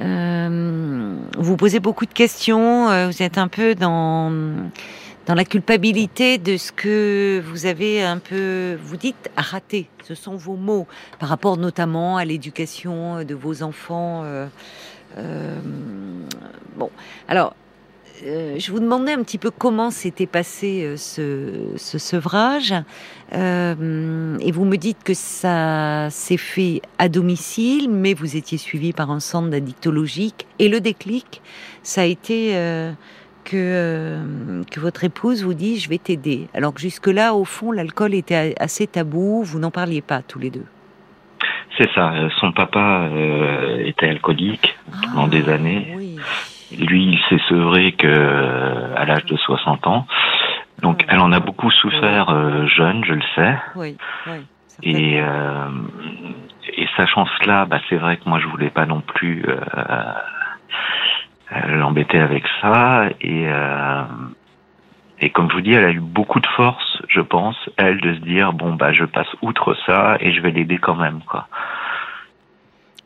vous 0.00 1.56
posez 1.56 1.80
beaucoup 1.80 2.06
de 2.06 2.12
questions, 2.12 3.06
vous 3.06 3.22
êtes 3.22 3.38
un 3.38 3.48
peu 3.48 3.74
dans 3.74 4.70
dans 5.26 5.34
la 5.34 5.44
culpabilité 5.44 6.38
de 6.38 6.56
ce 6.56 6.72
que 6.72 7.42
vous 7.46 7.66
avez 7.66 8.02
un 8.02 8.18
peu, 8.18 8.76
vous 8.82 8.96
dites, 8.96 9.30
raté. 9.36 9.88
Ce 10.04 10.14
sont 10.14 10.36
vos 10.36 10.56
mots 10.56 10.86
par 11.18 11.28
rapport 11.28 11.56
notamment 11.56 12.16
à 12.16 12.24
l'éducation 12.24 13.24
de 13.24 13.34
vos 13.34 13.62
enfants. 13.62 14.22
Euh, 14.24 14.46
euh, 15.18 15.60
bon, 16.76 16.90
alors, 17.28 17.54
euh, 18.24 18.56
je 18.58 18.70
vous 18.70 18.80
demandais 18.80 19.12
un 19.12 19.22
petit 19.22 19.38
peu 19.38 19.50
comment 19.50 19.90
s'était 19.90 20.26
passé 20.26 20.82
euh, 20.84 20.96
ce, 20.96 21.76
ce, 21.76 21.98
sevrage, 21.98 22.74
euh, 23.34 24.36
et 24.40 24.52
vous 24.52 24.64
me 24.64 24.76
dites 24.76 25.02
que 25.02 25.14
ça 25.14 26.08
s'est 26.10 26.36
fait 26.36 26.82
à 26.98 27.08
domicile, 27.08 27.88
mais 27.90 28.14
vous 28.14 28.36
étiez 28.36 28.58
suivi 28.58 28.92
par 28.92 29.10
un 29.10 29.20
centre 29.20 29.48
d'addictologique, 29.48 30.46
et 30.58 30.68
le 30.68 30.80
déclic, 30.80 31.42
ça 31.82 32.02
a 32.02 32.04
été 32.04 32.52
que, 33.44 34.20
que 34.70 34.80
votre 34.80 35.04
épouse 35.04 35.42
vous 35.42 35.54
dit 35.54 35.78
je 35.78 35.88
vais 35.88 35.98
t'aider. 35.98 36.46
Alors 36.54 36.74
que 36.74 36.80
jusque-là, 36.80 37.34
au 37.34 37.44
fond, 37.44 37.72
l'alcool 37.72 38.14
était 38.14 38.54
assez 38.60 38.86
tabou, 38.86 39.42
vous 39.42 39.58
n'en 39.58 39.70
parliez 39.70 40.00
pas 40.02 40.22
tous 40.22 40.38
les 40.38 40.50
deux. 40.50 40.64
C'est 41.76 41.88
ça. 41.94 42.12
Son 42.38 42.52
papa 42.52 43.08
était 43.84 44.06
alcoolique 44.08 44.74
pendant 45.14 45.26
des 45.26 45.44
Ah, 45.48 45.54
années. 45.54 45.94
oui. 45.96 46.18
Lui, 46.78 47.04
il 47.04 47.20
s'est 47.28 47.42
sevré 47.48 47.92
que 47.92 48.06
euh, 48.06 48.94
à 48.96 49.04
l'âge 49.04 49.24
de 49.26 49.36
60 49.36 49.86
ans. 49.86 50.06
Donc, 50.80 51.04
elle 51.08 51.20
en 51.20 51.32
a 51.32 51.40
beaucoup 51.40 51.70
souffert 51.70 52.30
euh, 52.30 52.66
jeune, 52.66 53.04
je 53.04 53.14
le 53.14 53.22
sais. 53.34 53.56
Oui, 53.76 53.96
oui. 54.26 54.46
Et, 54.82 55.20
euh, 55.20 55.68
et 56.76 56.88
sachant 56.96 57.26
cela, 57.38 57.66
bah, 57.66 57.78
c'est 57.88 57.96
vrai 57.96 58.16
que 58.16 58.28
moi, 58.28 58.40
je 58.40 58.48
voulais 58.48 58.70
pas 58.70 58.86
non 58.86 59.00
plus 59.00 59.44
euh, 59.46 59.56
l'embêter 61.68 62.18
avec 62.18 62.44
ça. 62.60 63.06
Et, 63.20 63.46
euh, 63.46 64.04
et 65.20 65.30
comme 65.30 65.48
je 65.50 65.54
vous 65.54 65.60
dis, 65.60 65.72
elle 65.72 65.84
a 65.84 65.90
eu 65.90 66.00
beaucoup 66.00 66.40
de 66.40 66.46
force, 66.48 67.00
je 67.08 67.20
pense, 67.20 67.56
elle, 67.76 68.00
de 68.00 68.14
se 68.14 68.20
dire 68.20 68.52
bon 68.52 68.74
bah 68.74 68.92
je 68.92 69.04
passe 69.04 69.28
outre 69.40 69.76
ça 69.86 70.16
et 70.20 70.32
je 70.32 70.40
vais 70.40 70.50
l'aider 70.50 70.78
quand 70.78 70.96
même, 70.96 71.20
quoi. 71.20 71.46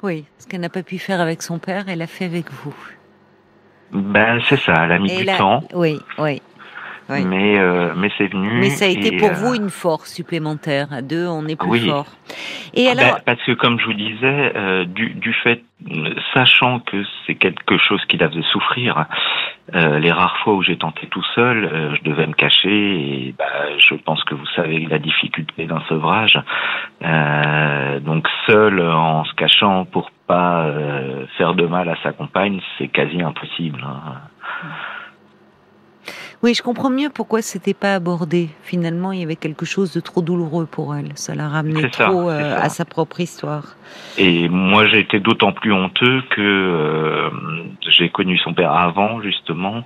Oui, 0.03 0.25
ce 0.39 0.47
qu'elle 0.47 0.61
n'a 0.61 0.71
pas 0.71 0.83
pu 0.83 0.99
faire 0.99 1.21
avec 1.21 1.43
son 1.43 1.59
père, 1.59 1.85
elle 1.89 1.99
l'a 1.99 2.07
fait 2.07 2.25
avec 2.25 2.51
vous. 2.51 2.75
Ben 3.93 4.41
c'est 4.49 4.59
ça, 4.61 4.75
elle 4.85 4.93
a 4.93 4.99
mis 4.99 5.13
Et 5.13 5.19
du 5.19 5.25
là- 5.25 5.37
temps, 5.39 5.63
Oui, 5.75 5.99
oui. 6.19 6.41
oui. 7.09 7.25
mais 7.25 7.59
euh, 7.59 7.93
mais 7.97 8.11
c'est 8.19 8.27
venu. 8.27 8.59
Mais 8.61 8.71
ça 8.71 8.85
a 8.87 8.89
été 8.89 9.17
pour 9.17 9.29
euh, 9.29 9.35
vous 9.35 9.55
une 9.55 9.71
force 9.71 10.13
supplémentaire. 10.13 10.89
À 10.93 11.03
deux, 11.03 11.27
on 11.27 11.47
est 11.47 11.57
plus 11.57 11.69
Oui. 11.69 11.89
fort. 11.89 12.07
Et 12.75 12.89
Ah 12.89 12.93
alors, 12.93 13.15
ben, 13.17 13.23
parce 13.27 13.43
que 13.45 13.53
comme 13.53 13.79
je 13.81 13.87
vous 13.87 13.95
disais, 13.95 14.53
euh, 14.57 14.85
du, 14.85 15.11
du 15.11 15.33
fait, 15.33 15.63
euh, 15.91 16.15
sachant 16.35 16.81
que 16.81 17.03
c'est 17.27 17.37
quelque 17.37 17.79
chose 17.79 18.05
qui 18.09 18.17
la 18.19 18.29
faisait 18.29 18.43
souffrir, 18.53 19.07
Euh, 19.75 19.99
les 19.99 20.13
rares 20.13 20.37
fois 20.39 20.55
où 20.55 20.63
j'ai 20.63 20.77
tenté 20.77 21.07
tout 21.09 21.25
seul, 21.35 21.65
euh, 21.65 21.97
je 21.97 22.03
devais 22.05 22.27
me 22.27 22.35
cacher 22.35 22.69
et 22.71 23.35
bah, 23.37 23.45
je 23.79 23.95
pense 23.95 24.23
que 24.25 24.35
vous 24.35 24.47
savez 24.55 24.87
la 24.87 24.99
difficulté 24.99 25.67
d'un 25.67 25.81
sevrage. 25.89 26.39
Euh, 27.03 28.01
donc 28.01 28.29
seul 28.47 28.81
en 28.81 29.25
se 29.25 29.35
cachant 29.35 29.85
pour 29.85 30.11
pas 30.27 30.69
faire 31.39 31.55
de 31.55 31.67
mal 31.67 31.89
à 31.89 31.97
sa 32.03 32.13
compagne, 32.13 32.61
c'est 32.79 32.89
quasi 32.89 33.23
impossible. 33.23 33.81
Hein. 33.87 34.15
Oui, 36.43 36.55
je 36.55 36.63
comprends 36.63 36.91
mieux 36.91 37.09
pourquoi 37.09 37.43
c'était 37.43 37.75
pas 37.75 37.95
abordé. 37.95 38.51
Finalement, 38.63 39.13
il 39.13 39.21
y 39.21 39.23
avait 39.23 39.37
quelque 39.37 39.65
chose 39.65 39.93
de 39.93 40.01
trop 40.01 40.21
douloureux 40.21 40.67
pour 40.67 40.95
elle. 40.95 41.13
Ça 41.15 41.35
l'a 41.35 41.49
ramené 41.49 41.89
trop 41.91 42.29
euh, 42.29 42.59
à 42.61 42.69
sa 42.69 42.85
propre 42.85 43.21
histoire. 43.21 43.77
Et 44.19 44.49
moi, 44.49 44.87
j'ai 44.87 45.01
été 45.01 45.19
d'autant 45.19 45.53
plus 45.53 45.73
honteux 45.73 46.23
que 46.31 46.41
euh, 46.41 47.31
j'ai 47.89 48.11
connu 48.11 48.39
son 48.39 48.53
père 48.53 48.73
avant, 48.73 49.21
justement, 49.23 49.85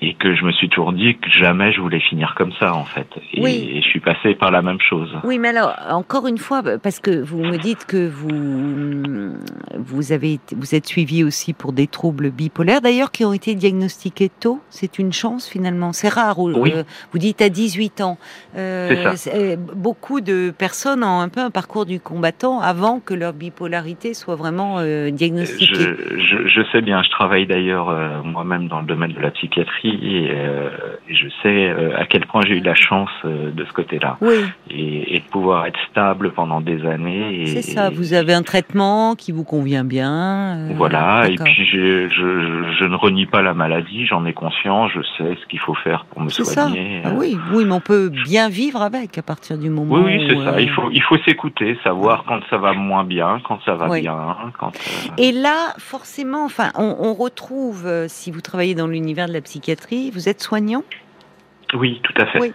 et 0.00 0.14
que 0.14 0.34
je 0.34 0.44
me 0.44 0.52
suis 0.52 0.68
toujours 0.68 0.92
dit 0.92 1.16
que 1.16 1.28
jamais 1.30 1.72
je 1.72 1.80
voulais 1.80 2.00
finir 2.00 2.34
comme 2.36 2.52
ça 2.60 2.74
en 2.74 2.84
fait. 2.84 3.08
Et, 3.32 3.42
oui. 3.42 3.80
je 3.82 3.88
suis 3.88 4.00
passé 4.00 4.34
par 4.34 4.50
la 4.50 4.62
même 4.62 4.80
chose. 4.80 5.10
Oui, 5.24 5.38
mais 5.38 5.48
alors 5.48 5.74
encore 5.90 6.26
une 6.26 6.38
fois, 6.38 6.62
parce 6.82 7.00
que 7.00 7.22
vous 7.22 7.42
me 7.42 7.56
dites 7.56 7.84
que 7.86 8.08
vous 8.08 9.34
vous 9.76 10.12
avez 10.12 10.38
vous 10.56 10.74
êtes 10.74 10.86
suivi 10.86 11.24
aussi 11.24 11.52
pour 11.52 11.72
des 11.72 11.86
troubles 11.86 12.30
bipolaires, 12.30 12.80
d'ailleurs 12.80 13.10
qui 13.10 13.24
ont 13.24 13.32
été 13.32 13.54
diagnostiqués 13.54 14.30
tôt. 14.40 14.60
C'est 14.70 14.98
une 14.98 15.12
chance 15.12 15.48
finalement. 15.48 15.92
C'est 15.92 16.08
rare. 16.08 16.38
Oui. 16.38 16.72
Euh, 16.74 16.84
vous 17.12 17.18
dites 17.18 17.42
à 17.42 17.48
18 17.48 18.00
ans. 18.00 18.18
Euh, 18.56 19.16
ça. 19.16 19.30
Euh, 19.34 19.56
beaucoup 19.56 20.20
de 20.20 20.52
personnes 20.56 21.02
ont 21.02 21.20
un 21.20 21.28
peu 21.28 21.40
un 21.40 21.50
parcours 21.50 21.86
du 21.86 22.00
combattant 22.00 22.60
avant 22.60 23.00
que 23.00 23.14
leur 23.14 23.32
bipolarité 23.32 24.14
soit 24.14 24.36
vraiment 24.36 24.76
euh, 24.78 25.10
diagnostiquée. 25.10 25.74
Je, 25.74 26.18
je, 26.18 26.48
je, 26.48 26.60
sais 26.72 26.80
bien. 26.80 27.02
Je 27.02 27.10
travaille 27.10 27.46
d'ailleurs 27.46 27.88
moi-même 28.24 28.68
dans 28.68 28.80
le 28.80 28.86
domaine 28.86 29.12
de 29.12 29.20
la 29.20 29.30
psychiatrie 29.30 29.87
euh, 29.90 30.68
et, 31.08 31.14
je 31.14 31.28
sais 31.42 31.68
euh, 31.68 31.98
à 31.98 32.06
quel 32.06 32.26
point 32.26 32.42
j'ai 32.46 32.56
eu 32.56 32.60
la 32.60 32.74
chance 32.74 33.10
euh, 33.24 33.50
de 33.50 33.64
ce 33.64 33.72
côté-là. 33.72 34.16
Oui. 34.20 34.36
Et, 34.70 35.18
de 35.18 35.30
pouvoir 35.30 35.66
être 35.66 35.78
stable 35.90 36.32
pendant 36.32 36.60
des 36.60 36.86
années. 36.86 37.44
C'est 37.46 37.62
ça, 37.62 37.90
vous 37.90 38.14
avez 38.14 38.34
un 38.34 38.42
traitement 38.42 39.14
qui 39.16 39.32
vous 39.32 39.44
convient 39.44 39.84
bien. 39.84 40.68
voilà, 40.76 41.28
et 41.28 41.34
puis 41.34 41.66
je, 41.66 42.08
je, 42.08 42.74
je, 42.78 42.84
ne 42.84 42.94
renie 42.94 43.26
pas 43.26 43.42
la 43.42 43.52
maladie, 43.52 44.06
j'en 44.06 44.24
ai 44.24 44.32
conscience, 44.32 44.92
je 44.94 45.00
sais 45.16 45.36
ce 45.40 45.46
qu'il 45.48 45.58
faut 45.58 45.74
faire 45.74 46.04
pour 46.06 46.22
me 46.22 46.28
soigner. 46.28 47.02
Ça. 47.02 47.10
Ah 47.10 47.14
oui, 47.16 47.36
oui, 47.52 47.64
mais 47.64 47.72
on 47.72 47.80
peut 47.80 48.10
bien 48.10 48.48
vivre 48.48 48.80
avec 48.80 49.18
à 49.18 49.22
partir 49.22 49.58
du 49.58 49.70
moment 49.70 49.96
Oui, 49.96 50.02
oui 50.04 50.26
c'est 50.28 50.44
ça, 50.44 50.60
il 50.60 50.70
faut, 50.70 50.88
il 50.92 51.02
faut 51.02 51.18
s'écouter, 51.26 51.76
savoir 51.82 52.24
quand 52.26 52.40
ça 52.48 52.58
va 52.58 52.72
moins 52.72 53.04
bien, 53.04 53.40
quand 53.46 53.58
ça 53.64 53.74
va 53.74 53.88
bien. 53.98 54.36
Quand, 54.58 54.70
Et 55.18 55.32
là, 55.32 55.74
forcément, 55.78 56.44
enfin, 56.44 56.70
on, 56.76 56.96
on 57.00 57.12
retrouve, 57.12 57.88
si 58.06 58.30
vous 58.30 58.40
travaillez 58.40 58.76
dans 58.76 58.86
l'univers 58.86 59.26
de 59.26 59.32
la 59.32 59.40
psychiatrie, 59.40 59.77
vous 60.12 60.28
êtes 60.28 60.42
soignant? 60.42 60.84
Oui, 61.74 62.00
tout 62.02 62.14
à 62.16 62.26
fait. 62.26 62.52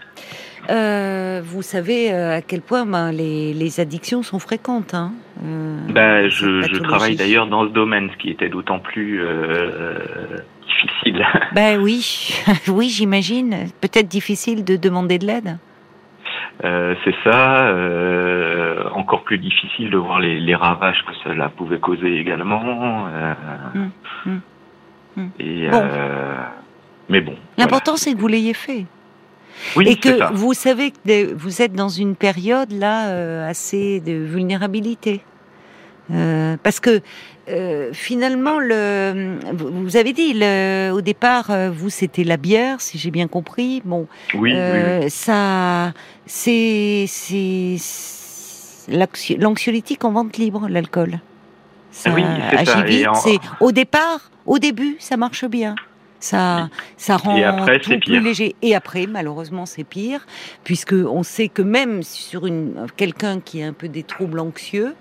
Euh, 0.69 1.41
vous 1.43 1.61
savez 1.61 2.13
euh, 2.13 2.37
à 2.37 2.41
quel 2.41 2.61
point 2.61 2.85
ben, 2.85 3.11
les, 3.11 3.79
addictions 3.79 4.23
sont 4.23 4.39
fréquentes. 4.39 4.93
Hein, 4.93 5.11
euh, 5.43 5.77
ben, 5.89 6.29
je, 6.29 6.79
travaille 6.79 7.15
d'ailleurs 7.15 7.47
dans 7.47 7.67
ce 7.67 7.73
domaine, 7.73 8.09
ce 8.13 8.17
qui 8.17 8.29
était 8.29 8.49
d'autant 8.49 8.79
plus 8.79 9.21
difficile. 10.67 11.25
Ben 11.53 11.79
oui, 11.79 12.33
oui, 12.67 12.89
j'imagine. 12.89 13.67
Peut-être 13.81 14.07
difficile 14.07 14.63
de 14.63 14.75
demander 14.75 15.19
de 15.19 15.27
l'aide. 15.27 15.57
c'est 16.61 17.15
ça. 17.23 17.75
encore 18.95 19.23
plus 19.23 19.37
difficile 19.37 19.89
de 19.89 19.97
voir 19.97 20.19
les, 20.19 20.55
ravages 20.55 21.03
que 21.05 21.13
cela 21.23 21.49
pouvait 21.49 21.79
causer 21.79 22.15
également. 22.15 23.05
Hum, 23.75 23.91
hum, 24.25 24.41
hum. 25.17 25.29
Et 25.39 25.67
mais 27.09 27.21
bon. 27.21 27.35
L'important, 27.57 27.97
c'est 27.97 28.13
que 28.13 28.19
vous 28.19 28.27
l'ayez 28.27 28.53
fait. 28.53 28.85
Oui, 29.75 29.87
et 29.87 29.95
que 29.95 30.33
vous 30.33 30.53
savez 30.53 30.91
que 30.91 31.33
vous 31.33 31.61
êtes 31.61 31.73
dans 31.73 31.89
une 31.89 32.15
période 32.15 32.71
là 32.71 33.09
euh, 33.09 33.49
assez 33.49 33.99
de 33.99 34.13
vulnérabilité. 34.13 35.21
Euh, 36.11 36.57
parce 36.61 36.79
que 36.79 37.01
euh, 37.49 37.91
finalement, 37.93 38.59
le, 38.59 39.37
vous 39.53 39.95
avez 39.95 40.11
dit 40.11 40.33
le, 40.35 40.91
au 40.91 41.01
départ, 41.01 41.51
vous 41.71 41.89
c'était 41.89 42.23
la 42.23 42.37
bière, 42.37 42.81
si 42.81 42.97
j'ai 42.97 43.11
bien 43.11 43.27
compris. 43.27 43.81
Bon, 43.85 44.07
oui, 44.33 44.53
oui, 44.53 45.09
ça, 45.09 45.93
c'est 46.25 47.05
l'anxiolytique 48.89 50.03
en 50.03 50.11
vente 50.11 50.37
libre, 50.37 50.67
l'alcool. 50.67 51.19
Ça 51.91 52.09
oui, 52.11 52.23
agit 52.23 52.83
vite. 52.83 53.07
C'est 53.23 53.37
au 53.59 53.71
départ, 53.71 54.31
au 54.45 54.57
début, 54.57 54.97
ça 54.99 55.15
marche 55.15 55.45
bien 55.45 55.75
ça, 56.23 56.69
ça 56.95 57.17
rend 57.17 57.35
tout 57.81 57.99
plus 57.99 58.19
léger. 58.19 58.55
Et 58.61 58.75
après, 58.75 59.07
malheureusement, 59.07 59.65
c'est 59.65 59.83
pire, 59.83 60.25
puisque 60.63 60.93
on 60.93 61.23
sait 61.23 61.49
que 61.49 61.61
même 61.61 62.01
sur 62.01 62.45
une 62.45 62.87
quelqu'un 62.95 63.39
qui 63.39 63.61
a 63.61 63.67
un 63.67 63.73
peu 63.73 63.89
des 63.89 64.03
troubles 64.03 64.39
anxieux, 64.39 64.95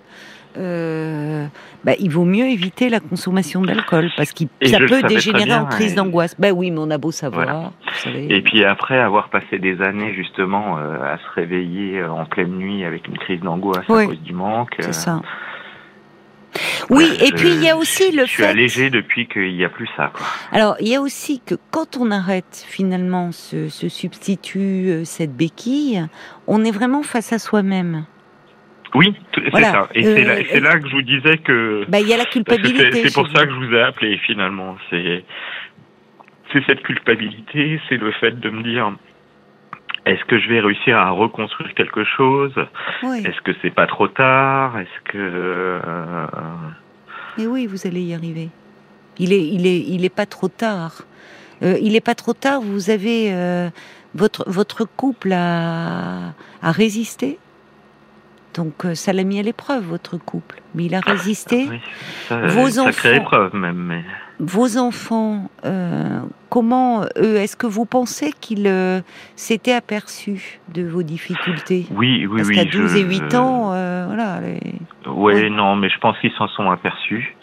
euh, 0.59 1.47
bah, 1.85 1.93
il 1.99 2.11
vaut 2.11 2.25
mieux 2.25 2.47
éviter 2.47 2.91
la 2.91 3.01
consommation 3.01 3.63
d'alcool 3.63 4.11
parce 4.17 4.33
que 4.33 4.45
ça 4.65 4.79
peut 4.79 5.03
dégénérer 5.03 5.55
en 5.55 5.67
crise 5.67 5.95
d'angoisse. 5.95 6.35
Ben 6.39 6.53
oui, 6.53 6.71
mais 6.71 6.81
on 6.81 6.91
a 6.91 6.99
beau 6.99 7.11
savoir. 7.11 7.73
Et 8.07 8.43
puis 8.43 8.65
après 8.65 8.99
avoir 8.99 9.31
passé 9.31 9.59
des 9.59 9.81
années 9.81 10.13
justement 10.15 10.77
euh, 10.79 11.15
à 11.15 11.19
se 11.19 11.35
réveiller 11.35 12.01
euh, 12.01 12.11
en 12.11 12.27
pleine 12.27 12.53
nuit 12.53 12.85
avec 12.85 13.07
une 13.09 13.17
crise 13.17 13.41
d'angoisse 13.41 13.89
à 13.89 14.07
cause 14.07 14.21
du 14.21 14.35
manque. 14.35 14.77
C'est 14.81 14.93
ça. 14.93 15.23
Oui, 16.93 17.09
et 17.21 17.33
puis 17.33 17.49
il 17.49 17.63
y 17.63 17.71
a 17.71 17.77
aussi 17.77 18.13
le 18.13 18.23
fait. 18.23 18.27
Je 18.27 18.33
suis 18.33 18.45
allégé 18.45 18.91
depuis 18.91 19.27
qu'il 19.27 19.57
n'y 19.57 19.65
a 19.65 19.69
plus 19.69 19.89
ça. 19.97 20.13
Alors, 20.53 20.77
il 20.81 20.89
y 20.89 20.95
a 20.95 21.01
aussi 21.01 21.41
que 21.41 21.55
quand 21.71 21.97
on 21.99 22.11
arrête 22.11 22.65
finalement 22.69 23.33
ce, 23.33 23.69
substitut, 23.69 24.89
euh, 24.89 25.05
cette 25.05 25.35
béquille, 25.35 26.07
on 26.47 26.65
est 26.65 26.71
vraiment 26.71 27.03
face 27.03 27.33
à 27.33 27.39
soi-même. 27.39 28.05
Oui, 28.95 29.15
c'est 29.35 29.63
ça. 29.63 29.89
Et 29.95 30.05
c'est 30.05 30.61
là, 30.61 30.79
que 30.79 30.87
je 30.87 30.95
vous 30.95 31.03
disais 31.03 31.39
que. 31.39 31.87
Bah, 31.89 32.01
il 32.01 32.09
y 32.09 32.13
a 32.13 32.19
la 32.19 32.27
culpabilité. 32.27 33.09
C'est 33.09 33.15
pour 33.15 33.29
ça 33.29 33.47
que 33.47 33.51
je 33.51 33.57
vous 33.57 33.75
ai 33.75 33.83
appelé 33.83 34.19
finalement. 34.19 34.77
C'est 34.91 35.25
cette 36.67 36.83
culpabilité, 36.83 37.81
c'est 37.89 37.97
le 37.97 38.13
fait 38.13 38.39
de 38.39 38.51
me 38.51 38.63
dire 38.63 38.93
est-ce 40.05 40.25
que 40.25 40.39
je 40.39 40.49
vais 40.49 40.61
réussir 40.61 40.97
à 40.97 41.11
reconstruire 41.11 41.73
quelque 41.75 42.05
chose? 42.05 42.53
Est-ce 43.03 43.41
que 43.43 43.53
c'est 43.63 43.71
pas 43.71 43.87
trop 43.87 44.09
tard? 44.09 44.79
Est-ce 44.79 45.13
que 45.13 45.19
euh, 45.19 46.27
Mais 47.39 47.47
oui, 47.47 47.67
vous 47.67 47.87
allez 47.87 48.03
y 48.03 48.15
arriver. 48.15 48.51
Il 49.19 49.33
est, 49.33 49.47
il 49.47 49.67
est, 49.67 49.81
il 49.81 50.05
est 50.05 50.09
pas 50.15 50.27
trop 50.27 50.49
tard. 50.49 51.07
Euh, 51.63 51.79
il 51.81 51.95
est 51.97 52.01
pas 52.01 52.15
trop 52.15 52.35
tard. 52.35 52.61
Vous 52.61 52.91
avez 52.91 53.33
euh, 53.33 53.71
votre 54.15 54.45
votre 54.51 54.85
couple 54.85 55.33
a, 55.33 56.35
a 56.63 56.73
résisté? 56.73 57.39
Donc 58.55 58.87
ça 58.95 59.13
l'a 59.13 59.25
mis 59.25 59.39
à 59.39 59.43
l'épreuve 59.43 59.85
votre 59.85 60.19
couple, 60.19 60.61
mais 60.75 60.85
il 60.85 60.95
a 60.95 61.01
résisté. 61.01 61.69
Oui, 61.71 61.81
ça, 62.29 62.39
Vos 62.47 62.79
enfants, 62.79 63.13
épreuve 63.13 63.55
même. 63.55 63.77
Mais 63.77 64.05
vos 64.43 64.77
enfants, 64.77 65.51
euh, 65.65 66.21
comment 66.51 67.05
eux, 67.17 67.37
est-ce 67.37 67.57
que 67.57 67.69
vous 67.69 67.85
pensez 67.85 68.33
qu'ils 68.41 68.67
euh, 68.67 69.01
s'étaient 69.37 69.73
aperçus 69.73 70.61
de 70.75 70.83
vos 70.83 71.05
difficultés 71.05 71.87
Oui, 71.93 72.27
oui, 72.27 72.39
Parce 72.39 72.49
oui. 72.49 72.57
qu'à 72.57 72.65
12 72.65 72.97
et 72.97 73.03
8 73.03 73.35
ans, 73.37 73.71
euh, 73.73 74.07
voilà. 74.09 74.41
oui, 75.07 75.49
non, 75.49 75.77
mais 75.77 75.89
je 75.89 75.99
pense 75.99 76.19
qu'ils 76.19 76.33
s'en 76.33 76.49
sont 76.49 76.69
aperçus. 76.71 77.37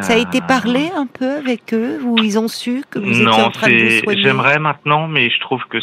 Ça 0.00 0.14
a 0.14 0.16
été 0.16 0.40
parlé 0.40 0.90
un 0.94 1.06
peu 1.06 1.36
avec 1.36 1.72
eux 1.72 2.00
ou 2.02 2.18
ils 2.18 2.38
ont 2.38 2.48
su 2.48 2.82
que 2.90 2.98
vous 2.98 3.22
étiez 3.22 3.28
en 3.28 3.50
train 3.50 3.68
de 3.68 3.74
vous 3.74 4.02
soigner 4.02 4.22
J'aimerais 4.22 4.58
maintenant, 4.58 5.08
mais 5.08 5.30
je 5.30 5.40
trouve 5.40 5.62
que 5.70 5.78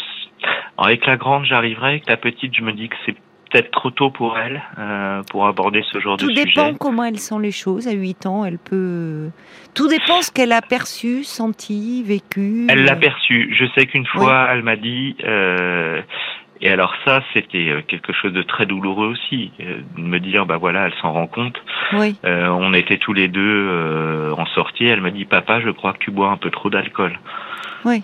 avec 0.78 1.06
la 1.06 1.16
grande, 1.16 1.44
j'arriverai. 1.46 1.88
Avec 1.88 2.06
la 2.06 2.16
petite, 2.16 2.54
je 2.54 2.62
me 2.62 2.72
dis 2.72 2.88
que 2.88 2.96
c'est 3.06 3.16
peut-être 3.52 3.70
trop 3.70 3.90
tôt 3.90 4.10
pour 4.10 4.38
elle 4.38 4.62
euh, 4.78 5.22
pour 5.30 5.46
aborder 5.46 5.82
ce 5.92 6.00
genre 6.00 6.16
de 6.16 6.26
sujet. 6.26 6.42
Tout 6.42 6.48
dépend 6.48 6.74
comment 6.74 7.04
elle 7.04 7.18
sent 7.18 7.36
les 7.40 7.52
choses. 7.52 7.86
À 7.86 7.92
8 7.92 8.26
ans, 8.26 8.44
elle 8.44 8.58
peut. 8.58 9.28
Tout 9.74 9.88
dépend 9.88 10.22
ce 10.22 10.30
qu'elle 10.30 10.52
a 10.52 10.62
perçu, 10.62 11.24
senti, 11.24 12.02
vécu. 12.02 12.66
Elle 12.68 12.84
l'a 12.84 12.96
perçu. 12.96 13.54
Je 13.58 13.64
sais 13.74 13.86
qu'une 13.86 14.06
fois, 14.06 14.48
elle 14.50 14.62
m'a 14.62 14.76
dit. 14.76 15.16
Euh, 15.24 16.00
et 16.60 16.70
alors 16.70 16.94
ça, 17.04 17.22
c'était 17.34 17.68
euh, 17.70 17.82
quelque 17.86 18.12
chose 18.12 18.32
de 18.32 18.42
très 18.42 18.66
douloureux 18.66 19.08
aussi, 19.08 19.50
de 19.58 20.00
me 20.00 20.20
dire, 20.20 20.46
bah 20.46 20.58
voilà, 20.58 20.86
elle 20.86 20.94
s'en 21.02 21.12
rend 21.12 21.26
compte. 21.26 21.60
Oui. 21.94 22.16
on 22.24 22.72
était 22.72 22.98
tous 22.98 23.12
les 23.12 23.28
deux 23.28 24.32
en 24.36 24.46
sortie. 24.46 24.86
Elle 24.86 25.00
m'a 25.00 25.10
dit, 25.10 25.24
papa, 25.24 25.60
je 25.60 25.70
crois 25.70 25.92
que 25.92 25.98
tu 25.98 26.10
bois 26.10 26.30
un 26.30 26.36
peu 26.36 26.50
trop 26.50 26.70
d'alcool. 26.70 27.18
Oui. 27.84 28.02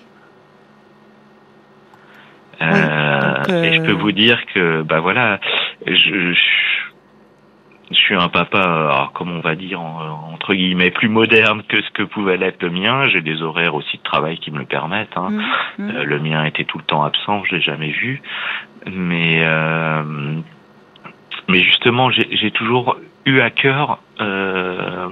Euh, 2.61 3.63
et 3.63 3.75
je 3.75 3.83
peux 3.83 3.93
vous 3.93 4.13
dire 4.13 4.45
que, 4.55 4.83
bah 4.83 5.01
voilà, 5.01 5.39
je, 5.87 6.33
je, 6.33 7.95
suis 7.95 8.15
un 8.15 8.29
papa, 8.29 8.61
alors, 8.61 9.13
comme 9.13 9.31
on 9.31 9.41
va 9.41 9.55
dire, 9.55 9.81
entre 9.81 10.55
guillemets, 10.55 10.91
plus 10.91 11.09
moderne 11.09 11.63
que 11.69 11.81
ce 11.81 11.91
que 11.91 12.03
pouvait 12.03 12.37
l'être 12.37 12.63
le 12.63 12.71
mien. 12.71 13.09
J'ai 13.09 13.21
des 13.21 13.43
horaires 13.43 13.75
aussi 13.75 13.97
de 13.99 14.03
travail 14.03 14.39
qui 14.39 14.51
me 14.51 14.59
le 14.59 14.67
permettent. 14.67 15.17
Hein. 15.17 15.31
Mmh, 15.31 15.85
mmh. 15.85 15.91
Euh, 15.91 16.05
le 16.05 16.19
mien 16.19 16.45
était 16.45 16.65
tout 16.65 16.79
le 16.79 16.85
temps 16.85 17.05
absent, 17.05 17.45
je 17.45 17.57
l'ai 17.57 17.63
jamais 17.63 17.91
vu. 17.91 18.23
Mais 18.87 19.43
euh, 19.45 20.03
mais 21.49 21.63
justement, 21.63 22.11
j'ai 22.11 22.51
toujours 22.51 22.99
eu 23.25 23.41
à 23.41 23.51
cœur 23.51 23.99
euh, 24.21 25.09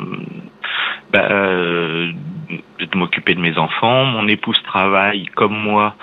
bah, 1.10 1.28
euh, 1.30 2.12
de 2.80 2.98
m'occuper 2.98 3.34
de 3.34 3.40
mes 3.40 3.56
enfants. 3.56 4.04
Mon 4.04 4.28
épouse 4.28 4.60
travaille 4.62 5.26
comme 5.26 5.56
moi, 5.56 5.94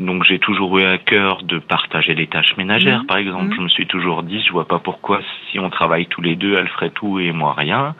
donc 0.00 0.24
j'ai 0.24 0.38
toujours 0.38 0.78
eu 0.78 0.84
à 0.84 0.98
cœur 0.98 1.42
de 1.42 1.58
partager 1.58 2.14
les 2.14 2.26
tâches 2.26 2.56
ménagères, 2.56 3.02
mmh. 3.02 3.06
par 3.06 3.18
exemple. 3.18 3.46
Mmh. 3.46 3.56
Je 3.56 3.60
me 3.60 3.68
suis 3.68 3.86
toujours 3.86 4.22
dit, 4.22 4.42
je 4.44 4.52
vois 4.52 4.66
pas 4.66 4.78
pourquoi 4.78 5.20
si 5.50 5.58
on 5.58 5.70
travaille 5.70 6.06
tous 6.06 6.20
les 6.20 6.36
deux, 6.36 6.56
elle 6.56 6.68
ferait 6.68 6.90
tout 6.90 7.20
et 7.20 7.32
moi 7.32 7.54
rien. 7.56 7.94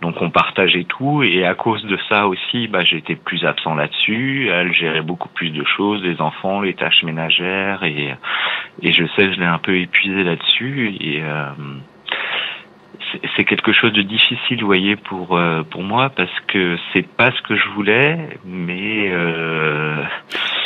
Donc 0.00 0.20
on 0.22 0.30
partageait 0.30 0.84
tout 0.84 1.22
et 1.22 1.44
à 1.44 1.54
cause 1.54 1.84
de 1.84 1.98
ça 2.08 2.26
aussi, 2.26 2.68
bah, 2.68 2.84
j'étais 2.84 3.14
plus 3.14 3.44
absent 3.44 3.74
là-dessus. 3.74 4.48
Elle 4.50 4.72
gérait 4.72 5.02
beaucoup 5.02 5.28
plus 5.28 5.50
de 5.50 5.64
choses, 5.64 6.02
les 6.02 6.20
enfants, 6.20 6.60
les 6.60 6.74
tâches 6.74 7.02
ménagères 7.02 7.84
et 7.84 8.14
et 8.82 8.92
je 8.92 9.04
sais, 9.16 9.32
je 9.32 9.38
l'ai 9.38 9.46
un 9.46 9.58
peu 9.58 9.76
épuisé 9.78 10.24
là-dessus 10.24 10.94
et 11.00 11.22
euh, 11.22 11.50
c'est 13.36 13.44
quelque 13.44 13.72
chose 13.72 13.92
de 13.92 14.02
difficile, 14.02 14.60
vous 14.60 14.66
voyez, 14.66 14.96
pour 14.96 15.36
euh, 15.36 15.62
pour 15.62 15.82
moi 15.82 16.10
parce 16.10 16.40
que 16.48 16.76
c'est 16.92 17.06
pas 17.06 17.30
ce 17.32 17.42
que 17.42 17.56
je 17.56 17.68
voulais, 17.70 18.38
mais 18.44 19.10
euh, 19.10 20.02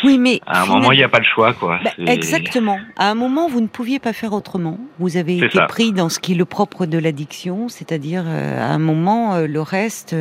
oui, 0.04 0.18
mais 0.18 0.40
à 0.46 0.62
un 0.62 0.66
moment 0.66 0.92
il 0.92 0.98
n'y 0.98 1.04
a 1.04 1.08
pas 1.08 1.18
le 1.18 1.24
choix, 1.24 1.52
quoi. 1.52 1.80
Bah, 1.82 1.90
exactement. 2.06 2.78
À 2.96 3.10
un 3.10 3.14
moment, 3.14 3.48
vous 3.48 3.60
ne 3.60 3.66
pouviez 3.66 3.98
pas 3.98 4.12
faire 4.12 4.32
autrement. 4.32 4.78
Vous 4.98 5.16
avez 5.16 5.38
été 5.38 5.58
pris 5.68 5.92
dans 5.92 6.08
ce 6.08 6.18
qui 6.18 6.32
est 6.32 6.36
le 6.36 6.44
propre 6.44 6.86
de 6.86 6.98
l'addiction, 6.98 7.68
c'est-à-dire 7.68 8.24
euh, 8.26 8.60
à 8.60 8.72
un 8.72 8.78
moment 8.78 9.38
le 9.38 9.60
reste 9.60 10.14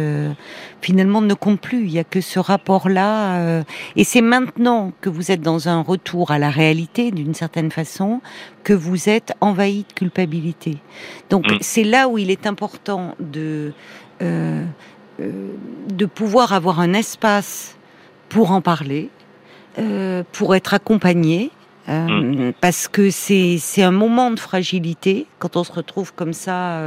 finalement 0.82 1.22
ne 1.22 1.34
compte 1.34 1.60
plus. 1.60 1.84
Il 1.84 1.92
y 1.92 2.00
a 2.00 2.04
que 2.04 2.22
ce 2.22 2.40
rapport-là, 2.40 3.64
et 3.96 4.04
c'est 4.04 4.22
maintenant 4.22 4.92
que 5.02 5.10
vous 5.10 5.32
êtes 5.32 5.42
dans 5.42 5.70
un 5.70 5.82
retour 5.82 6.32
à 6.32 6.40
la 6.40 6.50
réalité 6.50 7.12
d'une 7.12 7.34
certaine 7.34 7.72
façon 7.72 8.22
que 8.64 8.74
vous 8.74 9.10
êtes 9.10 9.34
envahi 9.42 9.86
de 9.88 9.94
culpabilité. 9.94 10.78
Donc 11.30 11.50
mm. 11.50 11.58
c'est 11.62 11.84
là 11.84 12.08
où 12.08 12.18
il 12.18 12.30
est 12.32 12.46
important 12.46 13.16
de 13.20 13.74
euh, 14.22 14.66
euh, 15.20 15.32
de 15.92 16.06
pouvoir 16.06 16.54
avoir 16.54 16.80
un 16.80 16.94
espace 16.94 17.76
pour 18.30 18.52
en 18.52 18.62
parler, 18.62 19.10
euh, 19.80 20.24
pour 20.32 20.56
être 20.56 20.74
accompagné. 20.74 21.52
Mm. 21.88 22.52
Parce 22.60 22.90
que 22.90 23.10
c'est 23.10 23.82
un 23.82 23.92
moment 23.92 24.30
de 24.32 24.40
fragilité 24.42 25.26
quand 25.40 25.56
on 25.56 25.64
se 25.64 25.72
retrouve 25.72 26.14
comme 26.14 26.34
ça 26.34 26.82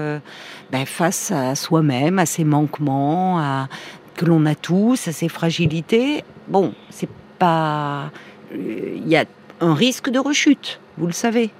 ben, 0.70 0.84
face 0.84 1.30
à 1.30 1.54
soi-même, 1.54 2.18
à 2.18 2.26
ses 2.26 2.44
manquements, 2.44 3.38
à 3.38 3.68
que 4.14 4.26
l'on 4.26 4.44
a 4.44 4.54
tous, 4.54 5.08
à 5.08 5.12
ses 5.12 5.30
fragilités. 5.30 6.22
Bon, 6.48 6.74
c'est 6.90 7.08
pas 7.38 8.10
il 8.54 9.08
y 9.08 9.16
a 9.16 9.24
un 9.60 9.74
risque 9.74 10.10
de 10.10 10.18
rechute, 10.18 10.80
vous 10.98 11.06
le 11.06 11.12
savez. 11.12 11.50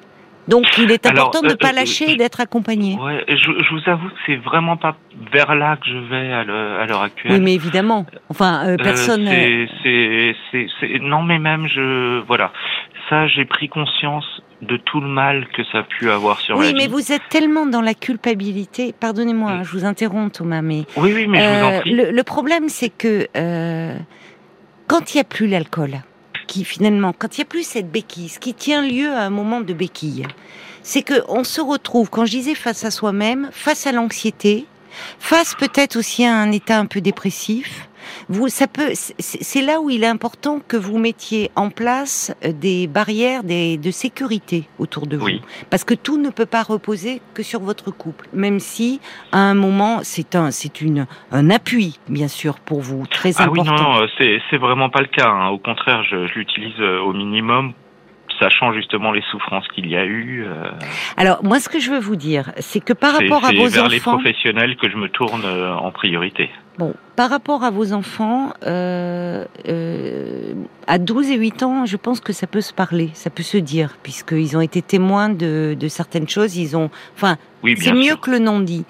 Donc 0.51 0.67
il 0.79 0.91
est 0.91 1.07
important 1.07 1.43
de 1.43 1.47
ne 1.47 1.53
euh, 1.53 1.57
pas 1.57 1.71
euh, 1.71 1.77
lâcher 1.77 2.11
et 2.11 2.17
d'être 2.17 2.41
accompagné. 2.41 2.97
Ouais, 2.97 3.25
je, 3.29 3.37
je, 3.37 3.75
vous 3.75 3.89
avoue 3.89 4.09
que 4.09 4.15
c'est 4.27 4.37
vraiment 4.37 4.77
pas 4.77 4.97
vers 5.33 5.55
là 5.55 5.77
que 5.77 5.87
je 5.87 5.97
vais 5.97 6.33
à 6.33 6.45
l'heure 6.87 7.03
actuelle. 7.03 7.33
Oui, 7.33 7.41
mais 7.41 7.55
évidemment. 7.55 8.05
Enfin, 8.29 8.67
euh, 8.67 8.77
personne. 8.77 9.27
c'est, 9.85 10.37
c'est, 10.51 10.99
non, 11.01 11.23
mais 11.23 11.39
même 11.39 11.69
je, 11.69 12.21
voilà, 12.27 12.53
ça, 13.09 13.29
j'ai 13.29 13.45
pris 13.45 13.69
conscience 13.69 14.43
de 14.61 14.77
tout 14.77 15.01
le 15.01 15.07
mal 15.07 15.47
que 15.57 15.63
ça 15.71 15.79
a 15.79 15.83
pu 15.85 16.11
avoir 16.11 16.41
sur 16.41 16.57
oui, 16.57 16.61
ma 16.61 16.67
vie. 16.67 16.75
Oui, 16.75 16.81
mais 16.83 16.89
vous 16.89 17.13
êtes 17.13 17.29
tellement 17.31 17.67
dans 17.67 17.81
la 17.81 17.95
culpabilité. 17.95 18.93
Pardonnez-moi, 18.99 19.53
hein, 19.53 19.63
je 19.63 19.71
vous 19.71 19.85
interromps, 19.85 20.33
Thomas, 20.37 20.63
mais. 20.63 20.83
Oui, 20.97 21.13
oui, 21.15 21.27
mais 21.29 21.39
je 21.39 21.49
vous 21.49 21.65
en 21.65 21.81
prie. 21.81 21.93
Le, 21.95 22.11
le 22.11 22.23
problème, 22.25 22.69
c'est 22.69 22.91
que 22.91 23.29
quand 24.89 25.15
il 25.15 25.19
n'y 25.19 25.21
a 25.21 25.25
plus 25.25 25.47
l'alcool 25.47 26.01
finalement, 26.65 27.13
quand 27.17 27.37
il 27.37 27.41
n'y 27.41 27.45
a 27.45 27.47
plus 27.47 27.63
cette 27.63 27.91
béquille, 27.91 28.29
ce 28.29 28.39
qui 28.39 28.55
tient 28.55 28.83
lieu 28.83 29.11
à 29.11 29.23
un 29.23 29.31
moment 29.31 29.61
de 29.61 29.73
béquille, 29.73 30.27
c'est 30.83 31.03
que 31.03 31.23
on 31.29 31.45
se 31.45 31.61
retrouve, 31.61 32.11
quand 32.11 32.25
je 32.25 32.33
disais 32.33 32.55
face 32.55 32.85
à 32.85 32.91
soi-même, 32.91 33.51
face 33.53 33.87
à 33.87 33.93
l'anxiété, 33.93 34.67
face 35.19 35.55
peut-être 35.55 35.97
aussi 35.97 36.25
à 36.25 36.35
un 36.35 36.53
état 36.53 36.79
un 36.79 36.87
peu 36.87 37.01
dépressif, 37.01 37.89
vous, 38.31 38.49
ça 38.49 38.69
peut, 38.69 38.93
c'est 38.95 39.61
là 39.61 39.81
où 39.81 39.91
il 39.91 40.05
est 40.05 40.07
important 40.07 40.61
que 40.67 40.77
vous 40.77 40.99
mettiez 40.99 41.51
en 41.57 41.69
place 41.69 42.33
euh, 42.45 42.53
des 42.53 42.87
barrières 42.87 43.43
des, 43.43 43.77
de 43.77 43.91
sécurité 43.91 44.69
autour 44.79 45.09
de 45.09 45.17
vous, 45.17 45.29
parce 45.69 45.83
que 45.83 45.95
tout 45.95 46.17
ne 46.17 46.31
peut 46.31 46.47
pas 46.47 46.63
reposer 46.63 47.21
que 47.35 47.43
sur 47.43 47.61
votre 47.61 47.91
couple, 47.91 48.29
même 48.33 48.61
si 48.61 49.01
à 49.33 49.39
un 49.39 49.55
moment 49.55 49.99
c'est 50.03 50.37
un, 50.37 50.53
c'est 50.53 50.81
une, 50.81 51.07
un 51.33 51.51
appui 51.51 51.99
bien 52.09 52.29
sûr 52.29 52.61
pour 52.61 52.81
vous 52.81 53.05
très 53.09 53.33
ah 53.41 53.45
important. 53.45 53.73
oui, 53.73 54.01
non, 54.01 54.07
c'est, 54.17 54.41
c'est 54.49 54.59
vraiment 54.59 54.91
pas 54.91 55.01
le 55.01 55.09
cas. 55.09 55.29
Hein. 55.29 55.49
Au 55.49 55.59
contraire, 55.59 56.05
je, 56.05 56.29
je 56.29 56.35
l'utilise 56.35 56.79
euh, 56.79 57.01
au 57.01 57.13
minimum 57.13 57.73
sachant 58.41 58.73
justement 58.73 59.13
les 59.13 59.23
souffrances 59.31 59.69
qu'il 59.69 59.87
y 59.87 59.97
a 59.97 60.05
eu. 60.05 60.45
Euh, 60.45 60.71
Alors 61.17 61.45
moi, 61.45 61.61
ce 61.61 61.69
que 61.69 61.79
je 61.79 61.91
veux 61.91 62.01
vous 62.01 62.17
dire, 62.17 62.53
c'est 62.59 62.81
que 62.81 62.93
par 62.93 63.13
rapport 63.13 63.45
à 63.45 63.53
vos 63.53 63.69
vers 63.69 63.85
enfants, 63.85 63.89
les 63.89 64.01
professionnels 64.01 64.77
que 64.77 64.91
je 64.91 64.97
me 64.97 65.09
tourne 65.09 65.45
euh, 65.45 65.75
en 65.75 65.93
priorité. 65.93 66.51
Bon, 66.79 66.95
par 67.15 67.29
rapport 67.29 67.65
à 67.65 67.71
vos 67.71 67.93
enfants, 67.93 68.55
euh, 68.65 69.45
euh, 69.69 70.55
à 70.87 70.99
12 70.99 71.31
et 71.31 71.37
8 71.37 71.63
ans, 71.63 71.85
je 71.85 71.99
pense 71.99 72.21
que 72.21 72.33
ça 72.33 72.47
peut 72.47 72.63
se 72.63 72.73
parler, 72.73 73.11
ça 73.13 73.29
peut 73.29 73.43
se 73.43 73.59
dire, 73.59 73.99
puisqu'ils 74.03 74.57
ont 74.57 74.63
été 74.63 74.81
témoins 74.81 75.29
de, 75.29 75.77
de, 75.79 75.89
certaines 75.89 76.27
choses. 76.27 76.57
Ils 76.57 76.79
ont, 76.79 76.89
enfin, 77.15 77.37
oui, 77.63 77.77
c'est 77.79 77.93
mieux 77.93 78.17
que 78.17 78.31
le 78.31 78.39
non 78.39 78.61
dit. 78.61 78.87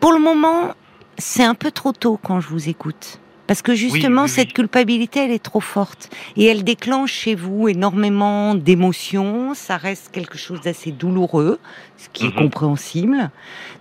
Pour 0.00 0.12
le 0.12 0.18
moment, 0.18 0.74
c'est 1.16 1.44
un 1.44 1.54
peu 1.54 1.70
trop 1.70 1.92
tôt 1.92 2.18
quand 2.20 2.40
je 2.40 2.48
vous 2.48 2.68
écoute. 2.68 3.20
Parce 3.46 3.60
que 3.60 3.74
justement, 3.74 4.26
cette 4.26 4.52
culpabilité, 4.52 5.20
elle 5.20 5.30
est 5.30 5.42
trop 5.42 5.60
forte. 5.60 6.08
Et 6.36 6.46
elle 6.46 6.64
déclenche 6.64 7.12
chez 7.12 7.34
vous 7.34 7.68
énormément 7.68 8.54
d'émotions. 8.54 9.52
Ça 9.54 9.76
reste 9.76 10.10
quelque 10.12 10.38
chose 10.38 10.62
d'assez 10.62 10.92
douloureux, 10.92 11.58
ce 11.98 12.08
qui 12.08 12.24
est 12.24 12.34
mhm. 12.34 12.44
compréhensible. 12.44 13.30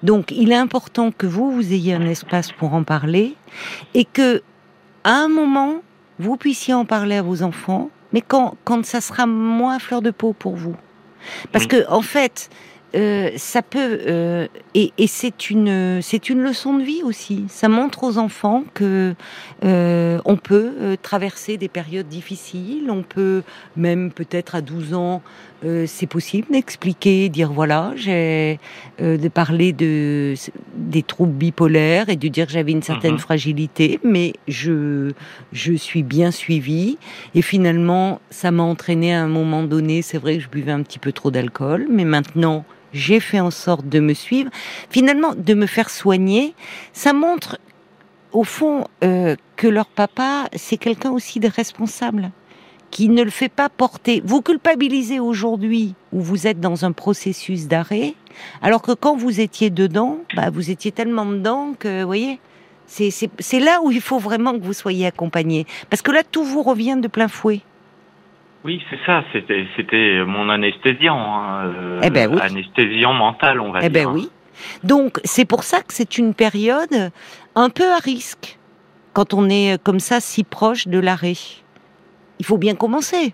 Donc, 0.01 0.31
il 0.31 0.51
est 0.51 0.57
important 0.57 1.11
que 1.11 1.27
vous, 1.27 1.51
vous 1.51 1.71
ayez 1.71 1.93
un 1.93 2.05
espace 2.05 2.51
pour 2.51 2.73
en 2.73 2.83
parler. 2.83 3.35
Et 3.93 4.03
que, 4.03 4.41
à 5.05 5.13
un 5.13 5.29
moment, 5.29 5.81
vous 6.19 6.35
puissiez 6.35 6.73
en 6.73 6.85
parler 6.85 7.15
à 7.15 7.21
vos 7.21 7.41
enfants. 7.41 7.89
Mais 8.11 8.21
quand, 8.21 8.57
quand 8.65 8.85
ça 8.85 8.99
sera 8.99 9.25
moins 9.25 9.79
fleur 9.79 10.01
de 10.01 10.11
peau 10.11 10.33
pour 10.33 10.55
vous. 10.55 10.75
Parce 11.53 11.67
que, 11.67 11.89
en 11.89 12.01
fait, 12.01 12.49
euh, 12.95 13.31
ça 13.37 13.61
peut 13.63 14.01
euh, 14.07 14.47
et, 14.75 14.93
et 14.97 15.07
c'est 15.07 15.49
une 15.49 15.99
c'est 16.01 16.29
une 16.29 16.41
leçon 16.41 16.77
de 16.77 16.83
vie 16.83 17.01
aussi. 17.03 17.45
Ça 17.47 17.67
montre 17.67 18.03
aux 18.03 18.17
enfants 18.19 18.63
que 18.73 19.15
euh, 19.63 20.19
on 20.25 20.35
peut 20.35 20.73
euh, 20.79 20.95
traverser 21.01 21.57
des 21.57 21.69
périodes 21.69 22.07
difficiles. 22.07 22.91
On 22.91 23.01
peut 23.01 23.41
même 23.75 24.11
peut-être 24.11 24.53
à 24.55 24.61
12 24.61 24.93
ans, 24.93 25.21
euh, 25.65 25.85
c'est 25.87 26.05
possible 26.05 26.47
d'expliquer, 26.51 27.29
dire 27.29 27.51
voilà, 27.51 27.93
j'ai 27.95 28.59
de 28.99 29.27
parler 29.27 29.73
de 29.73 30.35
des 30.75 31.03
troubles 31.03 31.33
bipolaires 31.33 32.09
et 32.09 32.15
de 32.15 32.27
dire 32.27 32.45
que 32.45 32.53
j'avais 32.53 32.71
une 32.71 32.83
certaine 32.83 33.13
mhm. 33.13 33.19
fragilité, 33.19 33.99
mais 34.03 34.33
je 34.47 35.11
je 35.51 35.73
suis 35.73 36.03
bien 36.03 36.29
suivie 36.31 36.97
et 37.33 37.41
finalement 37.41 38.21
ça 38.29 38.51
m'a 38.51 38.63
entraîné 38.63 39.15
à 39.15 39.23
un 39.23 39.27
moment 39.27 39.63
donné. 39.63 40.01
C'est 40.01 40.19
vrai 40.19 40.37
que 40.37 40.43
je 40.43 40.49
buvais 40.49 40.71
un 40.71 40.83
petit 40.83 40.99
peu 40.99 41.11
trop 41.11 41.31
d'alcool, 41.31 41.87
mais 41.89 42.05
maintenant 42.05 42.65
j'ai 42.93 43.19
fait 43.19 43.39
en 43.39 43.51
sorte 43.51 43.87
de 43.87 43.99
me 43.99 44.13
suivre, 44.13 44.49
finalement 44.89 45.33
de 45.35 45.53
me 45.53 45.65
faire 45.65 45.89
soigner, 45.89 46.53
ça 46.93 47.13
montre 47.13 47.57
au 48.31 48.43
fond 48.43 48.85
euh, 49.03 49.35
que 49.55 49.67
leur 49.67 49.85
papa, 49.85 50.47
c'est 50.55 50.77
quelqu'un 50.77 51.11
aussi 51.11 51.39
de 51.39 51.47
responsable, 51.47 52.31
qui 52.91 53.09
ne 53.09 53.23
le 53.23 53.29
fait 53.29 53.49
pas 53.49 53.69
porter. 53.69 54.21
Vous 54.25 54.41
culpabilisez 54.41 55.19
aujourd'hui 55.19 55.95
où 56.11 56.21
vous 56.21 56.47
êtes 56.47 56.59
dans 56.59 56.85
un 56.85 56.91
processus 56.91 57.67
d'arrêt, 57.67 58.15
alors 58.61 58.81
que 58.81 58.91
quand 58.91 59.15
vous 59.15 59.39
étiez 59.39 59.69
dedans, 59.69 60.19
bah, 60.35 60.49
vous 60.49 60.71
étiez 60.71 60.91
tellement 60.91 61.25
dedans 61.25 61.73
que, 61.77 62.01
vous 62.01 62.07
voyez, 62.07 62.39
c'est 62.87 63.59
là 63.59 63.81
où 63.83 63.91
il 63.91 64.01
faut 64.01 64.19
vraiment 64.19 64.53
que 64.53 64.63
vous 64.63 64.73
soyez 64.73 65.07
accompagné. 65.07 65.65
Parce 65.89 66.01
que 66.01 66.11
là, 66.11 66.23
tout 66.23 66.43
vous 66.43 66.61
revient 66.61 66.97
de 67.01 67.07
plein 67.07 67.27
fouet. 67.27 67.61
Oui, 68.63 68.81
c'est 68.89 68.99
ça. 69.05 69.23
C'était, 69.33 69.65
c'était 69.75 70.23
mon 70.25 70.49
anesthésiant, 70.49 71.17
hein, 71.17 71.65
euh, 71.65 72.01
eh 72.03 72.09
ben 72.09 72.37
anesthésiant 72.39 73.13
mental, 73.13 73.59
on 73.59 73.71
va 73.71 73.79
eh 73.83 73.89
dire. 73.89 74.09
Ben 74.09 74.15
oui. 74.15 74.29
Donc 74.83 75.19
c'est 75.23 75.45
pour 75.45 75.63
ça 75.63 75.81
que 75.81 75.93
c'est 75.93 76.17
une 76.17 76.33
période 76.33 77.11
un 77.55 77.69
peu 77.69 77.91
à 77.91 77.97
risque 77.97 78.57
quand 79.13 79.33
on 79.33 79.49
est 79.49 79.81
comme 79.83 79.99
ça 79.99 80.19
si 80.19 80.43
proche 80.43 80.87
de 80.87 80.99
l'arrêt. 80.99 81.33
Il 82.39 82.45
faut 82.45 82.57
bien 82.57 82.75
commencer. 82.75 83.33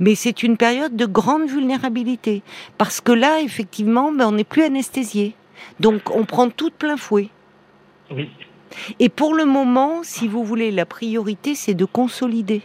Mais 0.00 0.14
c'est 0.14 0.42
une 0.42 0.56
période 0.56 0.96
de 0.96 1.06
grande 1.06 1.48
vulnérabilité. 1.48 2.42
Parce 2.78 3.00
que 3.00 3.12
là, 3.12 3.40
effectivement, 3.40 4.10
ben, 4.12 4.26
on 4.26 4.32
n'est 4.32 4.44
plus 4.44 4.62
anesthésié. 4.62 5.34
Donc 5.80 6.14
on 6.14 6.24
prend 6.24 6.50
tout 6.50 6.70
de 6.70 6.74
plein 6.74 6.96
fouet. 6.96 7.28
Oui. 8.10 8.28
Et 8.98 9.08
pour 9.08 9.34
le 9.34 9.44
moment, 9.44 10.02
si 10.02 10.28
vous 10.28 10.44
voulez, 10.44 10.70
la 10.70 10.86
priorité, 10.86 11.54
c'est 11.54 11.74
de 11.74 11.84
consolider. 11.84 12.62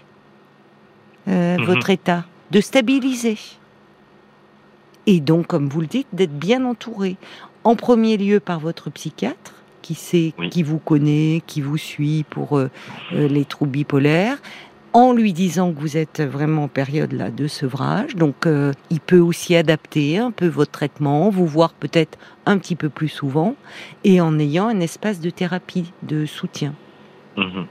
Euh, 1.27 1.57
mhm. 1.57 1.65
votre 1.65 1.89
état, 1.89 2.25
de 2.51 2.59
stabiliser. 2.59 3.37
Et 5.07 5.19
donc, 5.21 5.47
comme 5.47 5.69
vous 5.69 5.81
le 5.81 5.87
dites, 5.87 6.07
d'être 6.11 6.37
bien 6.37 6.65
entouré. 6.65 7.15
En 7.63 7.75
premier 7.75 8.17
lieu 8.17 8.39
par 8.41 8.59
votre 8.59 8.89
psychiatre, 8.89 9.53
qui 9.81 9.95
sait, 9.95 10.33
qui 10.49 10.63
vous 10.63 10.79
connaît, 10.79 11.41
qui 11.45 11.61
vous 11.61 11.77
suit 11.77 12.25
pour 12.29 12.57
euh, 12.57 12.69
euh, 13.13 13.27
les 13.27 13.45
troubles 13.45 13.71
bipolaires, 13.71 14.37
en 14.91 15.13
lui 15.13 15.33
disant 15.33 15.73
que 15.73 15.79
vous 15.79 15.97
êtes 15.97 16.21
vraiment 16.21 16.65
en 16.65 16.67
période 16.67 17.13
là 17.13 17.31
de 17.31 17.47
sevrage. 17.47 18.15
Donc, 18.15 18.45
il 18.91 18.99
peut 18.99 19.19
aussi 19.19 19.55
adapter 19.55 20.19
un 20.19 20.29
peu 20.29 20.45
votre 20.45 20.69
traitement, 20.69 21.31
vous 21.31 21.47
voir 21.47 21.73
peut-être 21.73 22.19
un 22.45 22.59
petit 22.59 22.75
peu 22.75 22.89
plus 22.89 23.07
souvent, 23.07 23.55
et 24.03 24.21
en 24.21 24.37
ayant 24.37 24.67
un 24.67 24.81
espace 24.81 25.19
de 25.19 25.31
thérapie, 25.31 25.91
de 26.03 26.27
soutien. 26.27 26.75
Mhm. 27.37 27.65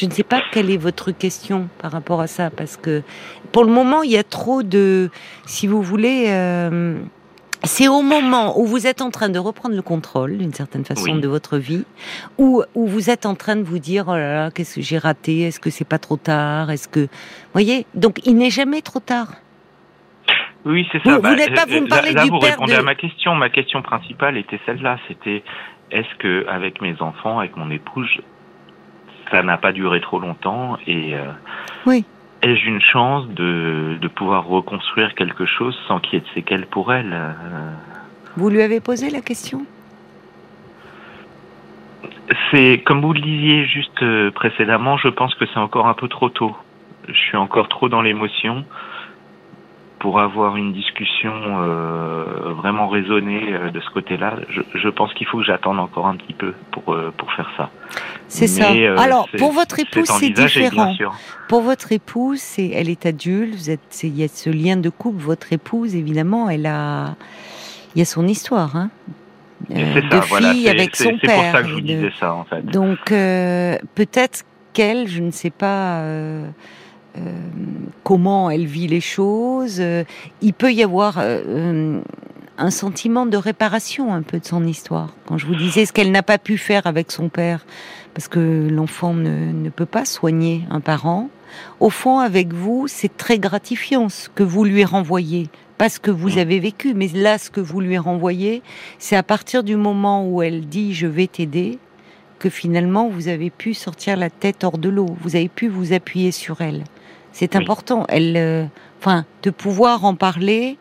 Je 0.00 0.06
ne 0.06 0.10
sais 0.12 0.22
pas 0.22 0.40
quelle 0.50 0.70
est 0.70 0.78
votre 0.78 1.10
question 1.10 1.68
par 1.82 1.92
rapport 1.92 2.20
à 2.22 2.26
ça, 2.26 2.48
parce 2.50 2.76
que 2.78 3.02
pour 3.52 3.64
le 3.64 3.70
moment, 3.70 4.02
il 4.02 4.10
y 4.10 4.16
a 4.16 4.22
trop 4.24 4.62
de, 4.62 5.10
si 5.44 5.66
vous 5.66 5.82
voulez, 5.82 6.26
euh, 6.28 6.98
c'est 7.64 7.88
au 7.88 8.00
moment 8.00 8.58
où 8.58 8.64
vous 8.64 8.86
êtes 8.86 9.02
en 9.02 9.10
train 9.10 9.28
de 9.28 9.38
reprendre 9.38 9.74
le 9.76 9.82
contrôle, 9.82 10.38
d'une 10.38 10.54
certaine 10.54 10.86
façon, 10.86 11.02
Oui. 11.12 11.20
de 11.20 11.28
votre 11.28 11.58
vie, 11.58 11.84
où, 12.38 12.62
où 12.74 12.86
vous 12.86 13.10
êtes 13.10 13.26
en 13.26 13.34
train 13.34 13.56
de 13.56 13.62
vous 13.62 13.78
dire, 13.78 14.04
oh 14.08 14.12
là 14.14 14.32
là, 14.44 14.50
qu'est-ce 14.50 14.76
que 14.76 14.80
j'ai 14.80 14.96
raté 14.96 15.42
Est-ce 15.42 15.60
que 15.60 15.68
c'est 15.68 15.84
pas 15.86 15.98
trop 15.98 16.16
tard 16.16 16.70
Est-ce 16.70 16.88
que, 16.88 17.08
voyez, 17.52 17.84
donc 17.94 18.20
il 18.24 18.36
n'est 18.36 18.48
jamais 18.50 18.80
trop 18.80 19.00
tard. 19.00 19.28
Oui, 20.64 20.86
c'est 20.92 21.02
Vous- 21.04 21.10
ça. 21.10 21.18
vous 21.18 21.34
n'êtes 21.36 21.54
pas- 21.54 21.66
vous 21.66 21.74
me 21.74 21.88
là- 21.88 21.96
parlez 21.96 22.12
là, 22.12 22.24
du 22.24 22.30
vous 22.30 22.38
père 22.38 22.50
répondez 22.52 22.72
de- 22.72 22.78
à 22.78 22.82
ma 22.82 22.94
question. 22.94 23.34
Ma 23.34 23.50
question 23.50 23.82
principale 23.82 24.36
était 24.38 24.60
celle-là. 24.64 24.98
C'était 25.08 25.42
est-ce 25.90 26.14
que 26.18 26.46
avec 26.48 26.80
mes 26.80 26.94
enfants, 27.00 27.38
avec 27.40 27.56
mon 27.56 27.70
épouse, 27.70 28.08
ça 29.30 29.42
n'a 29.42 29.56
pas 29.56 29.72
duré 29.72 30.00
trop 30.00 30.18
longtemps 30.18 30.76
et 30.86 31.14
euh, 31.14 31.24
Oui. 31.86 32.04
ai-je 32.42 32.66
une 32.66 32.80
chance 32.80 33.28
de, 33.28 33.96
de 34.00 34.08
pouvoir 34.08 34.46
reconstruire 34.46 35.14
quelque 35.14 35.46
chose 35.46 35.78
sans 35.86 36.00
qu'il 36.00 36.14
y 36.14 36.16
ait 36.16 36.20
de 36.26 36.34
séquelles 36.34 36.66
pour 36.66 36.92
elle 36.92 37.12
euh, 37.12 37.70
Vous 38.36 38.50
lui 38.50 38.62
avez 38.62 38.80
posé 38.80 39.10
la 39.10 39.20
question? 39.20 39.64
C'est 42.50 42.82
comme 42.86 43.00
vous 43.00 43.12
le 43.12 43.20
disiez 43.20 43.64
juste 43.66 44.02
euh, 44.02 44.30
précédemment. 44.30 44.96
Je 44.96 45.08
pense 45.08 45.34
que 45.34 45.44
c'est 45.46 45.58
encore 45.58 45.88
un 45.88 45.94
peu 45.94 46.08
trop 46.08 46.28
tôt. 46.28 46.56
Je 47.08 47.12
suis 47.14 47.36
encore 47.36 47.68
trop 47.68 47.88
dans 47.88 48.02
l'émotion 48.02 48.64
pour 50.00 50.18
avoir 50.18 50.56
une 50.56 50.72
discussion 50.72 51.32
euh, 51.34 52.24
vraiment 52.56 52.88
raisonnée 52.88 53.52
euh, 53.52 53.70
de 53.70 53.80
ce 53.80 53.90
côté-là. 53.90 54.34
Je, 54.48 54.62
je 54.74 54.88
pense 54.88 55.12
qu'il 55.14 55.26
faut 55.26 55.38
que 55.38 55.44
j'attende 55.44 55.78
encore 55.78 56.06
un 56.06 56.16
petit 56.16 56.32
peu 56.32 56.54
pour 56.72 56.92
euh, 56.94 57.12
pour 57.16 57.32
faire 57.34 57.50
ça. 57.56 57.70
C'est 58.26 58.46
ça. 58.46 58.72
Euh, 58.72 58.96
Alors, 58.98 59.28
c'est- 59.30 59.36
pour 59.38 59.52
votre 59.52 59.78
épouse, 59.78 60.06
c'est 60.18 60.30
différent. 60.30 60.94
Pour 61.48 61.60
votre 61.62 61.92
épouse, 61.92 62.38
c'est, 62.40 62.68
elle 62.68 62.88
est 62.88 63.04
adulte, 63.06 63.54
vous 63.54 63.70
êtes, 63.70 63.80
c'est- 63.90 64.08
il 64.08 64.16
y 64.16 64.24
a 64.24 64.28
ce 64.28 64.50
lien 64.50 64.76
de 64.76 64.88
couple. 64.88 65.20
Votre 65.22 65.52
épouse, 65.52 65.94
évidemment, 65.94 66.48
elle 66.48 66.66
a, 66.66 67.14
il 67.94 67.98
y 67.98 68.02
a 68.02 68.04
son 68.06 68.26
histoire, 68.26 68.76
hein, 68.76 68.90
euh, 69.70 69.74
c'est 69.94 70.02
de 70.02 70.10
ça. 70.10 70.20
Voilà. 70.28 70.52
fille 70.52 70.62
C'est 70.64 70.70
avec 70.70 70.96
c'est- 70.96 71.04
son 71.04 71.18
c'est 71.20 71.26
père. 71.26 71.36
pour 71.42 71.52
ça 71.52 71.62
que 71.62 71.68
je 71.68 71.74
vous 71.74 71.80
de- 71.80 71.86
disais 71.86 72.12
ça 72.18 72.32
en 72.34 72.44
fait. 72.44 72.64
Donc, 72.64 72.98
peut-être 73.94 74.44
qu'elle, 74.72 75.08
je 75.08 75.20
ne 75.20 75.30
sais 75.32 75.50
pas 75.50 76.02
comment 78.10 78.50
elle 78.50 78.66
vit 78.66 78.88
les 78.88 79.00
choses. 79.00 79.76
euh, 79.78 80.04
il 80.42 80.52
peut 80.52 80.72
y 80.72 80.82
avoir 80.82 81.18
euh, 81.18 81.40
euh, 81.46 82.00
un 82.58 82.70
sentiment 82.70 83.24
de 83.24 83.36
réparation 83.36 84.12
un 84.12 84.22
peu 84.22 84.40
de 84.40 84.44
son 84.44 84.66
histoire. 84.66 85.14
Quand 85.26 85.38
je 85.38 85.46
vous 85.46 85.54
disais 85.54 85.86
ce 85.86 85.92
qu'elle 85.92 86.10
n'a 86.10 86.22
pas 86.22 86.38
pu 86.38 86.58
faire 86.58 86.88
avec 86.88 87.12
son 87.12 87.28
père, 87.28 87.64
parce 88.14 88.26
que 88.26 88.68
l'enfant 88.68 89.14
ne, 89.14 89.68
peut 89.70 89.86
pas 89.86 90.04
soigner 90.04 90.64
un 90.70 90.80
parent. 90.80 91.28
Au 91.78 91.88
fond, 91.90 92.18
avec 92.18 92.52
vous, 92.52 92.86
c'est 92.88 93.16
très 93.16 93.38
gratifiant 93.38 94.08
ce 94.08 94.28
que 94.28 94.42
vous 94.42 94.64
lui 94.64 94.84
renvoyez. 94.84 95.48
Pas 95.78 95.88
ce 95.88 96.00
que 96.00 96.10
vous 96.10 96.38
avez 96.38 96.58
vécu, 96.58 96.94
mais 96.94 97.08
là, 97.14 97.38
ce 97.38 97.48
que 97.48 97.60
vous 97.60 97.80
lui 97.80 97.96
renvoyez, 97.96 98.62
c'est 98.98 99.16
à 99.16 99.22
partir 99.22 99.62
du 99.62 99.76
moment 99.76 100.28
où 100.28 100.42
elle 100.42 100.66
dit 100.66 100.94
je 100.94 101.06
vais 101.06 101.28
t'aider, 101.28 101.78
que 102.40 102.50
finalement 102.50 103.08
vous 103.08 103.28
avez 103.28 103.50
pu 103.50 103.72
sortir 103.72 104.16
la 104.16 104.30
tête 104.30 104.64
hors 104.64 104.78
de 104.78 104.88
l'eau, 104.88 105.06
vous 105.20 105.36
avez 105.36 105.48
pu 105.48 105.68
vous 105.68 105.92
appuyer 105.92 106.32
sur 106.32 106.60
elle. 106.60 106.82
C'est 107.32 107.54
Oui. 107.54 107.62
important, 107.62 108.04
elle, 108.08 108.36
euh, 108.36 108.64
enfin, 108.98 109.24
de 109.42 109.50
pouvoir 109.50 110.04
en 110.04 110.14
parler 110.14 110.76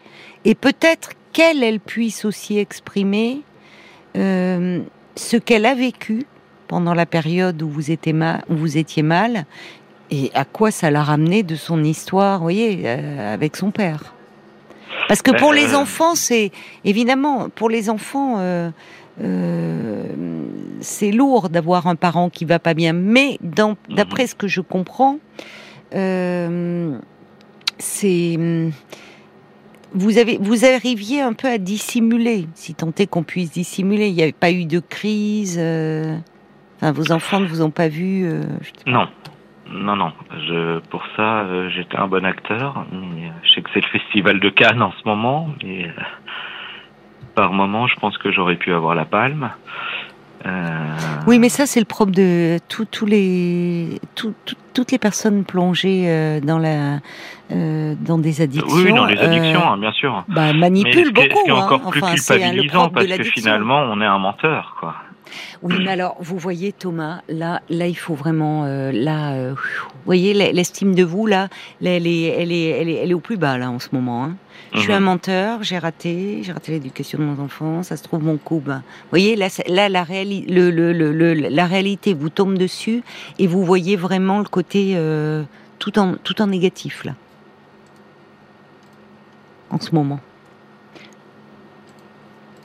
et 0.45 0.55
peut-être 0.55 1.12
qu'elle, 1.33 1.63
elle 1.63 1.79
puisse 1.79 2.25
aussi 2.25 2.57
exprimer 2.57 3.41
euh, 4.17 4.79
ce 5.15 5.38
qu'elle 5.38 5.65
a 5.65 5.75
vécu 5.75 6.25
pendant 6.67 6.93
la 6.93 7.05
période 7.05 7.62
où 7.62 7.69
vous 7.69 7.91
étiez 7.91 8.13
mal, 8.13 8.43
où 8.49 8.55
vous 8.55 8.77
étiez 8.77 9.03
mal 9.03 9.45
et 10.12 10.31
à 10.33 10.43
quoi 10.45 10.71
ça 10.71 10.89
l'a 10.89 11.03
ramené 11.03 11.43
de 11.43 11.55
son 11.55 11.83
histoire, 11.83 12.39
vous 12.39 12.43
voyez, 12.45 12.81
euh, 12.85 13.33
avec 13.33 13.55
son 13.55 13.69
père. 13.71 14.13
Parce 15.07 15.21
que 15.21 15.31
Ben, 15.31 15.38
pour 15.38 15.53
les 15.53 15.73
euh, 15.75 15.77
enfants, 15.77 16.15
c'est 16.15 16.51
évidemment 16.83 17.49
pour 17.49 17.69
les 17.69 17.89
enfants. 17.91 18.35
euh, 18.39 18.71
c'est 20.81 21.12
lourd 21.12 21.49
d'avoir 21.49 21.88
un 21.88 21.95
parent 21.95 22.29
qui 22.29 22.45
va 22.45 22.57
pas 22.59 22.73
bien, 22.73 22.93
mais 22.93 23.38
dans- 23.41 23.75
d'après 23.89 24.27
ce 24.27 24.35
que 24.35 24.47
je 24.47 24.62
comprends, 24.62 25.17
euh, 25.95 26.97
c'est 27.78 28.38
vous 29.93 30.17
avez 30.17 30.38
vous 30.39 30.65
arriviez 30.65 31.21
un 31.21 31.34
peu 31.34 31.47
à 31.47 31.58
dissimuler, 31.58 32.47
si 32.54 32.75
tant 32.75 32.91
est 32.97 33.08
qu'on 33.08 33.23
puisse 33.23 33.52
dissimuler. 33.52 34.08
Il 34.08 34.15
n'y 34.15 34.23
avait 34.23 34.32
pas 34.32 34.52
eu 34.52 34.65
de 34.65 34.80
crise. 34.80 35.58
euh, 35.60 36.15
enfin, 36.78 36.91
vos 36.91 37.12
enfants 37.12 37.39
ne 37.39 37.47
vous 37.47 37.62
ont 37.62 37.71
pas 37.71 37.88
vu. 37.88 38.25
euh. 38.25 38.43
Non. 38.86 39.08
Non, 39.71 39.95
non. 39.95 40.12
Pour 40.89 41.04
ça, 41.15 41.45
j'étais 41.69 41.97
un 41.97 42.08
bon 42.08 42.25
acteur. 42.25 42.86
Je 43.43 43.54
sais 43.54 43.62
que 43.62 43.69
c'est 43.73 43.82
le 43.82 43.88
festival 43.99 44.39
de 44.39 44.49
Cannes 44.49 44.82
en 44.82 44.91
ce 44.91 45.08
moment. 45.08 45.49
Mais 45.63 45.86
par 47.36 47.54
moment, 47.54 47.86
je 47.86 47.95
pense 47.99 48.17
que 48.17 48.32
j'aurais 48.32 48.56
pu 48.56 48.73
avoir 48.73 48.95
la 48.95 49.06
palme. 49.06 49.52
Euh, 50.45 50.95
Oui, 51.28 51.38
mais 51.39 51.49
ça, 51.49 51.65
c'est 51.65 51.80
le 51.80 51.86
propre 51.86 52.12
de 52.12 52.60
les, 53.06 53.99
tout- 54.15 54.34
tout- 54.45 54.56
toutes 54.73 54.91
les 54.91 54.97
personnes 54.97 55.43
plongées 55.43 56.06
euh, 56.08 56.39
dans 56.39 56.58
la, 56.60 56.99
euh, 57.52 57.93
dans 57.99 58.17
des 58.17 58.41
addictions. 58.41 58.73
oui, 58.73 58.93
dans 58.93 59.06
les 59.06 59.17
addictions, 59.19 59.62
euh, 59.62 59.73
hein, 59.73 59.78
bien 59.78 59.91
sûr. 59.91 60.23
bah, 60.30 60.54
Mais 60.54 60.60
manipulent 60.60 61.08
ce 61.08 61.12
qui 61.12 61.21
est, 61.21 61.30
ce 61.30 61.30
beaucoup. 61.36 61.47
est 61.49 61.52
encore 61.52 61.82
hein. 61.86 61.89
plus 61.91 62.02
Enfin, 62.04 62.15
c'est, 62.15 62.36
hein, 62.36 62.49
culpabilisant 62.52 62.89
parce 62.89 63.06
que 63.08 63.23
finalement, 63.23 63.80
on 63.82 63.99
est 64.02 64.06
un 64.06 64.17
menteur, 64.19 64.75
quoi. 64.80 64.95
Oui, 65.61 65.75
mais 65.83 65.91
alors, 65.91 66.15
vous 66.19 66.37
voyez, 66.37 66.71
Thomas, 66.71 67.21
là, 67.29 67.61
là, 67.69 67.87
il 67.87 67.95
faut 67.97 68.15
vraiment, 68.15 68.63
euh, 68.65 68.91
là, 68.91 69.33
euh, 69.33 69.53
vous 69.53 69.89
voyez, 70.05 70.33
l'estime 70.33 70.95
de 70.95 71.03
vous, 71.03 71.25
là, 71.27 71.47
là, 71.81 71.91
elle 71.91 72.07
est, 72.07 72.21
elle 72.23 72.51
est, 72.51 72.69
elle 72.69 72.89
est, 72.89 72.93
elle 72.95 73.11
est 73.11 73.13
au 73.13 73.19
plus 73.19 73.37
bas, 73.37 73.57
là, 73.57 73.69
en 73.69 73.79
ce 73.79 73.89
moment. 73.91 74.23
hein. 74.25 74.35
Je 74.73 74.79
suis 74.81 74.89
Mhm. 74.91 74.97
un 74.97 74.99
menteur, 74.99 75.63
j'ai 75.63 75.77
raté, 75.79 76.41
j'ai 76.43 76.51
raté 76.51 76.73
l'éducation 76.73 77.17
de 77.17 77.23
mon 77.23 77.41
enfant, 77.43 77.81
ça 77.81 77.97
se 77.97 78.03
trouve 78.03 78.23
mon 78.23 78.37
coup. 78.37 78.61
ben, 78.63 78.83
vous 79.03 79.09
voyez, 79.09 79.35
là, 79.35 79.47
là 79.67 79.89
la, 79.89 80.03
réali- 80.03 80.45
le, 80.47 80.69
le, 80.69 80.93
le, 80.93 81.11
le- 81.11 81.33
la 81.33 81.65
réalité 81.65 82.13
vous 82.13 82.29
tombe 82.29 82.55
dessus 82.57 83.01
et 83.39 83.47
vous 83.47 83.63
voyez 83.63 83.95
vraiment 83.95 84.37
le 84.39 84.45
côté 84.45 84.93
euh, 84.95 85.43
tout, 85.79 85.97
en, 85.97 86.15
tout 86.15 86.41
en 86.41 86.47
négatif, 86.47 87.03
là. 87.05 87.13
En 89.71 89.79
ce 89.79 89.93
moment. 89.95 90.19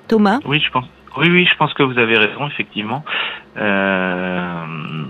Thomas? 0.09 0.41
Oui, 0.47 0.61
je 0.61 0.71
pense. 0.71 0.85
Oui, 1.17 1.29
oui, 1.31 1.47
je 1.51 1.57
pense 1.57 1.73
que 1.75 1.83
vous 1.83 1.99
avez 1.99 2.19
raison, 2.19 2.47
effectivement. 2.49 3.05
Euh... 3.57 5.05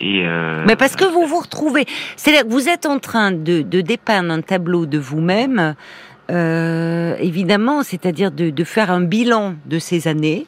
Et 0.00 0.22
euh... 0.24 0.64
Mais 0.66 0.76
parce 0.76 0.96
que 0.96 1.04
vous 1.04 1.26
vous 1.26 1.40
retrouvez, 1.40 1.86
c'est-à-dire 2.16 2.44
que 2.44 2.50
vous 2.52 2.68
êtes 2.68 2.86
en 2.86 2.98
train 2.98 3.32
de, 3.32 3.62
de 3.62 3.80
dépeindre 3.80 4.32
un 4.32 4.40
tableau 4.40 4.86
de 4.86 4.98
vous-même, 4.98 5.74
euh, 6.30 7.16
évidemment, 7.20 7.82
c'est-à-dire 7.82 8.30
de, 8.30 8.50
de 8.50 8.64
faire 8.64 8.90
un 8.90 9.02
bilan 9.02 9.54
de 9.66 9.78
ces 9.78 10.08
années. 10.08 10.46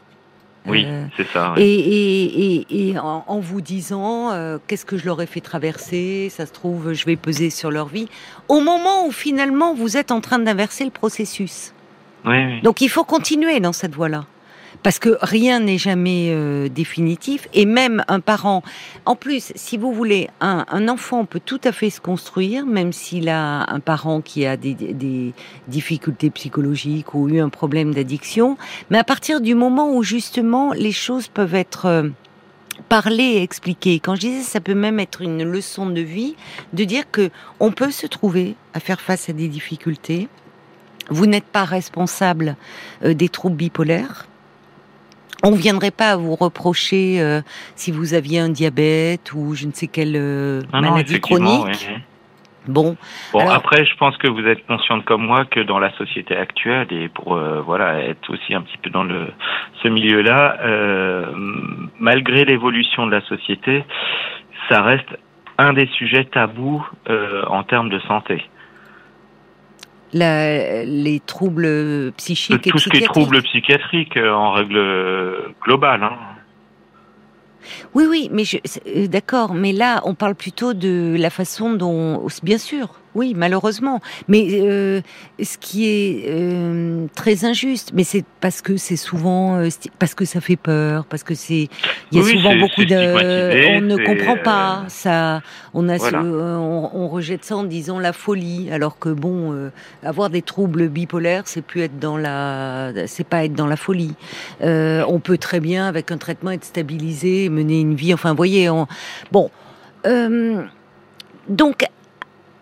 Oui, 0.66 0.84
euh, 0.86 1.04
c'est 1.16 1.28
ça. 1.28 1.54
et, 1.56 1.60
oui. 1.60 2.66
et, 2.72 2.86
et, 2.86 2.90
et 2.90 2.98
en, 2.98 3.24
en 3.26 3.38
vous 3.38 3.60
disant 3.60 4.32
euh, 4.32 4.58
qu'est-ce 4.66 4.84
que 4.84 4.96
je 4.96 5.06
leur 5.06 5.22
ai 5.22 5.26
fait 5.26 5.40
traverser, 5.40 6.28
ça 6.28 6.44
se 6.44 6.52
trouve, 6.52 6.92
je 6.92 7.06
vais 7.06 7.14
peser 7.14 7.50
sur 7.50 7.70
leur 7.70 7.86
vie. 7.86 8.08
Au 8.48 8.60
moment 8.60 9.06
où 9.06 9.12
finalement 9.12 9.74
vous 9.74 9.96
êtes 9.96 10.10
en 10.10 10.20
train 10.20 10.40
d'inverser 10.40 10.84
le 10.84 10.90
processus. 10.90 11.72
Donc 12.62 12.80
il 12.80 12.88
faut 12.88 13.04
continuer 13.04 13.60
dans 13.60 13.72
cette 13.72 13.94
voie-là. 13.94 14.26
Parce 14.82 14.98
que 14.98 15.16
rien 15.22 15.60
n'est 15.60 15.78
jamais 15.78 16.28
euh, 16.30 16.68
définitif. 16.68 17.48
Et 17.54 17.64
même 17.64 18.04
un 18.08 18.20
parent, 18.20 18.62
en 19.04 19.16
plus, 19.16 19.52
si 19.54 19.78
vous 19.78 19.92
voulez, 19.92 20.28
un, 20.40 20.88
enfant 20.88 21.24
peut 21.24 21.40
tout 21.44 21.60
à 21.64 21.72
fait 21.72 21.90
se 21.90 22.00
construire, 22.00 22.66
même 22.66 22.92
s'il 22.92 23.28
a 23.28 23.72
un 23.72 23.80
parent 23.80 24.20
qui 24.20 24.44
a 24.46 24.56
des, 24.56 25.32
difficultés 25.68 26.30
psychologiques 26.30 27.14
ou 27.14 27.28
eu 27.28 27.40
un 27.40 27.48
problème 27.48 27.94
d'addiction. 27.94 28.58
Mais 28.90 28.98
à 28.98 29.04
partir 29.04 29.40
du 29.40 29.54
moment 29.54 29.94
où 29.94 30.02
justement 30.02 30.72
les 30.72 30.92
choses 30.92 31.28
peuvent 31.28 31.54
être 31.54 31.86
euh, 31.86 32.08
parlées 32.88 33.36
et 33.36 33.42
expliquées, 33.42 33.98
quand 33.98 34.14
je 34.14 34.20
disais 34.20 34.42
ça 34.42 34.60
peut 34.60 34.74
même 34.74 35.00
être 35.00 35.22
une 35.22 35.42
leçon 35.42 35.86
de 35.86 36.00
vie, 36.00 36.36
de 36.74 36.84
dire 36.84 37.10
que 37.10 37.30
on 37.60 37.72
peut 37.72 37.90
se 37.90 38.06
trouver 38.06 38.56
à 38.74 38.80
faire 38.80 39.00
face 39.00 39.28
à 39.30 39.32
des 39.32 39.48
difficultés. 39.48 40.28
Vous 41.08 41.26
n'êtes 41.26 41.46
pas 41.46 41.64
responsable 41.64 42.56
euh, 43.04 43.14
des 43.14 43.28
troubles 43.28 43.56
bipolaires. 43.56 44.26
On 45.44 45.50
ne 45.52 45.56
viendrait 45.56 45.90
pas 45.90 46.12
à 46.12 46.16
vous 46.16 46.34
reprocher 46.34 47.20
euh, 47.20 47.40
si 47.76 47.92
vous 47.92 48.14
aviez 48.14 48.40
un 48.40 48.48
diabète 48.48 49.32
ou 49.34 49.54
je 49.54 49.66
ne 49.66 49.72
sais 49.72 49.86
quelle 49.86 50.16
euh, 50.16 50.62
Ah 50.72 50.80
non, 50.80 50.92
maladie 50.92 51.20
chronique. 51.20 51.66
oui. 51.66 51.94
Bon, 52.68 52.96
Bon, 53.32 53.38
Alors- 53.40 53.52
après, 53.54 53.84
je 53.84 53.94
pense 53.96 54.16
que 54.16 54.26
vous 54.26 54.44
êtes 54.44 54.66
consciente 54.66 55.04
comme 55.04 55.24
moi 55.24 55.44
que 55.44 55.60
dans 55.60 55.78
la 55.78 55.92
société 55.96 56.36
actuelle 56.36 56.88
et 56.90 57.08
pour 57.08 57.36
euh, 57.36 57.60
voilà 57.64 58.00
être 58.02 58.28
aussi 58.28 58.54
un 58.54 58.62
petit 58.62 58.78
peu 58.78 58.90
dans 58.90 59.04
le 59.04 59.28
ce 59.84 59.88
milieu-là, 59.88 60.56
malgré 62.00 62.44
l'évolution 62.44 63.06
de 63.06 63.12
la 63.12 63.20
société, 63.26 63.84
ça 64.68 64.82
reste 64.82 65.06
un 65.58 65.74
des 65.74 65.86
sujets 65.96 66.24
tabous 66.24 66.84
en 67.46 67.62
termes 67.62 67.88
de 67.88 68.00
santé. 68.00 68.42
Les 70.12 71.20
troubles 71.26 72.12
psychiques 72.16 72.66
et 72.66 72.70
Tout 72.70 72.78
ce 72.78 72.88
qui 72.88 72.98
est 72.98 73.06
troubles 73.06 73.42
psychiatriques 73.42 74.16
en 74.16 74.52
règle 74.52 75.54
globale. 75.62 76.02
Hein. 76.02 76.16
Oui, 77.94 78.04
oui, 78.08 78.30
mais 78.32 78.44
d'accord, 79.08 79.54
mais 79.54 79.72
là, 79.72 80.00
on 80.04 80.14
parle 80.14 80.34
plutôt 80.34 80.74
de 80.74 81.16
la 81.18 81.30
façon 81.30 81.74
dont, 81.74 82.26
bien 82.42 82.58
sûr, 82.58 82.88
oui, 83.16 83.32
malheureusement. 83.34 84.00
Mais 84.28 84.46
euh, 84.52 85.00
ce 85.42 85.56
qui 85.56 85.88
est 85.88 86.26
euh, 86.28 87.06
très 87.14 87.46
injuste, 87.46 87.92
mais 87.94 88.04
c'est 88.04 88.24
parce 88.40 88.60
que 88.60 88.76
c'est 88.76 88.96
souvent 88.96 89.56
euh, 89.56 89.68
parce 89.98 90.14
que 90.14 90.26
ça 90.26 90.42
fait 90.42 90.56
peur, 90.56 91.06
parce 91.06 91.22
que 91.22 91.34
c'est 91.34 91.68
il 92.12 92.18
y 92.18 92.20
a 92.20 92.24
souvent 92.24 92.54
beaucoup 92.56 92.84
de 92.84 93.76
on 93.78 93.80
ne 93.80 93.96
comprend 93.96 94.36
pas 94.36 94.84
ça. 94.88 95.40
On 95.72 95.88
a 95.88 95.96
on, 96.14 97.08
rejette 97.08 97.44
ça 97.44 97.56
en 97.56 97.64
disant 97.64 97.98
la 97.98 98.12
folie, 98.12 98.68
alors 98.70 98.98
que 98.98 99.08
bon, 99.08 99.70
avoir 100.02 100.28
des 100.28 100.42
troubles 100.42 100.88
bipolaires, 100.88 101.44
c'est 101.46 101.62
plus 101.62 101.82
être 101.82 101.98
dans 101.98 102.18
la, 102.18 102.92
c'est 103.06 103.26
pas 103.26 103.44
être 103.44 103.54
dans 103.54 103.66
la 103.66 103.76
folie. 103.76 104.14
on 104.60 105.20
peut 105.22 105.38
très 105.38 105.60
bien 105.60 105.86
avec 105.86 106.10
un 106.10 106.18
traitement 106.18 106.50
être 106.50 106.64
stabilisé, 106.64 107.48
mener 107.48 107.80
une 107.80 107.94
vie. 107.94 108.12
Enfin, 108.12 108.30
vous 108.30 108.36
voyez, 108.36 108.68
on, 108.68 108.86
bon. 109.32 109.50
donc 111.48 111.86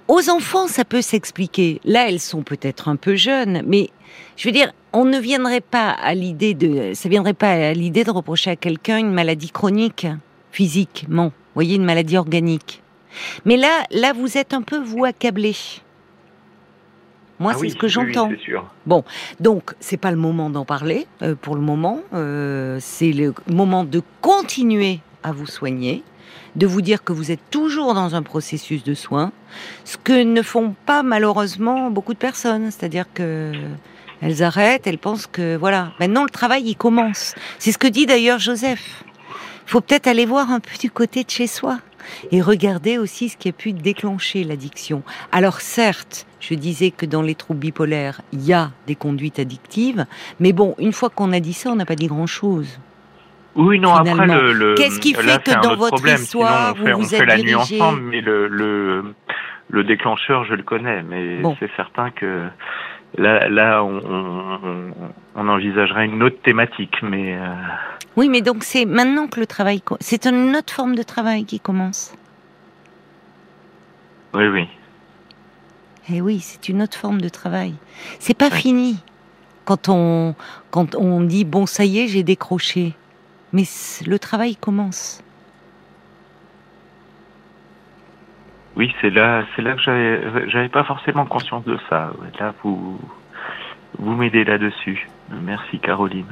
aux 0.09 0.31
enfants, 0.31 0.67
ça 0.67 0.85
peut 0.85 1.03
s'expliquer. 1.03 1.81
Là, 1.85 2.09
elles 2.09 2.21
sont 2.21 2.43
peut-être 2.43 2.89
un 2.89 2.97
peu 2.97 3.17
jeunes, 3.17 3.63
mais 3.67 3.91
je 4.37 4.49
veux 4.49 4.53
dire, 4.53 4.73
on 4.93 5.05
ne 5.05 5.19
viendrait 5.19 5.61
pas 5.61 5.91
à 5.91 6.15
l'idée 6.15 6.55
de, 6.55 6.93
ça 6.95 7.09
viendrait 7.09 7.35
pas 7.35 7.51
à 7.51 7.73
l'idée 7.73 8.05
de 8.05 8.11
reprocher 8.11 8.51
à 8.51 8.57
quelqu'un 8.57 8.99
une 8.99 9.13
maladie 9.13 9.51
chronique, 9.51 10.07
physiquement. 10.53 11.27
Vous 11.27 11.55
voyez, 11.55 11.77
une 11.77 11.85
maladie 11.85 12.17
organique. 12.17 12.83
Mais 13.45 13.57
là, 13.57 13.85
là, 13.91 14.13
vous 14.13 14.37
êtes 14.39 14.55
un 14.55 14.63
peu 14.63 14.79
vous 14.79 15.05
accablé. 15.05 15.55
Moi, 17.41 17.53
ah 17.55 17.59
c'est 17.61 17.69
ce 17.69 17.77
que 17.77 17.89
j'entends. 17.89 18.31
bon, 18.87 19.05
donc 19.41 19.75
c'est 19.81 19.97
pas 19.97 20.11
le 20.11 20.17
moment 20.17 20.51
d'en 20.51 20.65
parler 20.65 21.07
euh, 21.23 21.35
pour 21.35 21.57
le 21.57 21.61
moment. 21.61 22.01
Euh, 22.13 22.79
c'est 22.81 23.13
le 23.13 23.35
moment 23.49 23.85
de 23.85 24.03
continuer 24.21 25.01
à 25.23 25.33
vous 25.33 25.47
soigner 25.47 26.05
de 26.57 26.67
vous 26.67 26.83
dire 26.83 27.03
que 27.05 27.13
vous 27.13 27.31
êtes 27.31 27.51
toujours 27.51 27.95
dans 27.95 28.15
un 28.15 28.23
processus 28.23 28.85
de 28.85 28.95
soins, 28.95 29.33
ce 29.85 29.97
que 29.97 30.23
ne 30.23 30.43
font 30.43 30.75
pas 30.87 31.03
malheureusement 31.03 31.91
beaucoup 31.91 32.15
de 32.15 32.19
personnes, 32.19 32.71
c'est-à-dire 32.71 33.07
que 33.13 33.53
elles 34.21 34.43
arrêtent, 34.43 34.87
elles 34.87 34.99
pensent 34.99 35.27
que 35.27 35.57
voilà, 35.57 35.93
maintenant 36.01 36.23
le 36.23 36.31
travail 36.31 36.63
il 36.65 36.77
commence. 36.77 37.35
C'est 37.59 37.73
ce 37.73 37.79
que 37.79 37.89
dit 37.89 38.07
d'ailleurs 38.07 38.39
Joseph. 38.39 39.05
Il 39.67 39.71
faut 39.71 39.81
peut-être 39.81 40.07
aller 40.07 40.27
voir 40.27 40.51
un 40.51 40.61
peu 40.61 40.77
du 40.79 40.91
côté 40.91 41.25
de 41.25 41.31
chez 41.31 41.47
soi 41.47 41.79
et 42.31 42.43
regarder 42.43 42.99
aussi 42.99 43.31
ce 43.31 43.37
qui 43.37 43.49
a 43.49 43.53
pu 43.53 43.73
déclencher 43.73 44.45
l'addiction. 44.45 45.03
Alors 45.33 45.61
certes, 45.61 46.27
je 46.41 46.55
disais 46.55 46.91
que 46.91 47.07
dans 47.07 47.23
les 47.23 47.35
troubles 47.35 47.61
bipolaires, 47.61 48.21
il 48.33 48.45
y 48.45 48.53
a 48.53 48.73
des 48.87 48.95
conduites 48.95 49.39
addictives, 49.39 50.07
mais 50.39 50.53
bon, 50.53 50.75
une 50.79 50.93
fois 50.93 51.11
qu'on 51.11 51.33
a 51.33 51.41
dit 51.41 51.55
ça, 51.55 51.71
on 51.71 51.77
n'a 51.77 51.87
pas 51.87 51.97
dit 51.97 52.07
grand-chose. 52.07 52.79
Oui, 53.57 53.79
non, 53.79 53.95
après 53.95 54.27
le, 54.27 54.75
qu'est-ce 54.75 54.99
qui 54.99 55.15
fait 55.15 55.43
que 55.43 55.63
dans 55.63 55.77
votre 55.77 55.97
problème. 55.97 56.17
histoire 56.17 56.75
Sinon, 56.77 56.83
on 56.83 56.85
fait, 56.85 56.93
vous 56.93 57.15
on 57.15 57.25
la 57.25 57.39
nuit 57.39 57.55
ensemble, 57.55 58.01
mais 58.03 58.21
le, 58.21 58.49
le, 58.49 59.15
le 59.71 59.85
déclencheur, 59.85 60.45
je 60.45 60.55
le 60.55 60.63
connais, 60.63 61.03
mais 61.03 61.41
c'est 61.61 61.71
certain 61.77 62.11
que 62.11 62.47
là, 63.17 63.49
là, 63.49 63.85
on, 63.85 64.01
on, 64.05 64.91
on, 65.37 65.49
envisagerait 65.49 66.07
une 66.07 66.23
autre 66.23 66.41
thématique, 66.43 66.97
mais. 67.03 67.37
Euh, 67.37 67.55
oui, 68.17 68.29
mais 68.29 68.41
donc 68.41 68.65
c'est 68.65 68.87
maintenant 68.87 69.29
que 69.29 69.39
le 69.39 69.47
travail, 69.47 69.83
c'est 70.01 70.27
une 70.27 70.57
autre 70.57 70.73
forme 70.73 70.97
de 70.97 71.03
travail 71.03 71.45
qui 71.45 71.61
commence. 71.61 72.15
Oui, 74.35 74.49
oui. 74.49 74.69
Eh 76.11 76.21
oui, 76.21 76.41
c'est 76.41 76.69
une 76.69 76.83
autre 76.83 76.99
forme 76.99 77.21
de 77.21 77.29
travail. 77.29 77.75
C'est 78.19 78.37
pas 78.37 78.51
fini. 78.51 78.99
Quand 79.65 79.89
on, 79.89 80.35
quand 80.71 80.95
on 80.97 81.23
dit 81.23 81.45
bon, 81.45 81.67
ça 81.67 81.85
y 81.85 82.01
est, 82.01 82.09
j'ai 82.09 82.23
décroché 82.23 82.95
mais 83.55 83.65
le 84.05 84.19
travail 84.19 84.57
commence. 84.57 85.23
Oui, 88.77 88.93
c'est 89.01 89.11
là, 89.11 89.45
c'est 89.55 89.63
là 89.63 89.75
que 89.75 89.81
j'avais, 89.81 90.51
j'avais 90.51 90.69
pas 90.69 90.83
forcément 90.83 91.25
conscience 91.25 91.65
de 91.65 91.79
ça. 91.89 92.13
Là, 92.41 92.53
vous, 92.63 92.99
vous 93.99 94.15
m'aidez 94.17 94.45
là-dessus. 94.45 95.09
Merci, 95.31 95.79
Caroline. 95.79 96.27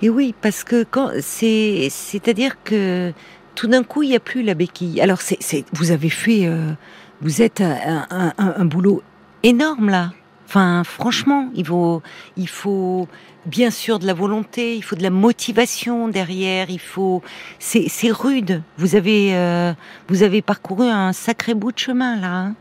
Et 0.00 0.08
oui, 0.08 0.34
parce 0.40 0.64
que 0.64 0.84
quand 0.84 1.10
c'est, 1.20 1.88
c'est-à-dire 1.90 2.62
que 2.64 3.12
tout 3.54 3.66
d'un 3.66 3.84
coup, 3.84 4.02
il 4.02 4.08
n'y 4.08 4.16
a 4.16 4.20
plus 4.20 4.42
la 4.42 4.54
béquille. 4.54 5.02
Alors, 5.02 5.20
c'est, 5.20 5.36
c'est 5.40 5.66
vous 5.74 5.90
avez 5.90 6.08
fait, 6.08 6.46
euh, 6.46 6.72
vous 7.20 7.42
êtes 7.42 7.60
un, 7.60 8.06
un, 8.10 8.32
un, 8.38 8.64
boulot 8.64 9.02
énorme 9.42 9.90
là. 9.90 10.12
Enfin, 10.46 10.84
franchement, 10.84 11.50
il 11.54 11.66
faut, 11.66 12.02
il 12.36 12.48
faut 12.48 13.08
bien 13.46 13.70
sûr 13.70 13.98
de 13.98 14.06
la 14.06 14.14
volonté, 14.14 14.76
il 14.76 14.82
faut 14.82 14.96
de 14.96 15.02
la 15.02 15.10
motivation 15.10 16.08
derrière, 16.08 16.70
il 16.70 16.80
faut. 16.80 17.22
C'est, 17.58 17.88
rude. 18.10 18.62
Vous 18.76 18.94
avez, 18.94 19.34
euh, 19.34 19.72
vous 20.08 20.22
avez 20.22 20.42
parcouru 20.42 20.86
un 20.86 21.12
sacré 21.12 21.54
bout 21.54 21.72
de 21.72 21.78
chemin 21.78 22.16
là. 22.20 22.28
Hein 22.28 22.54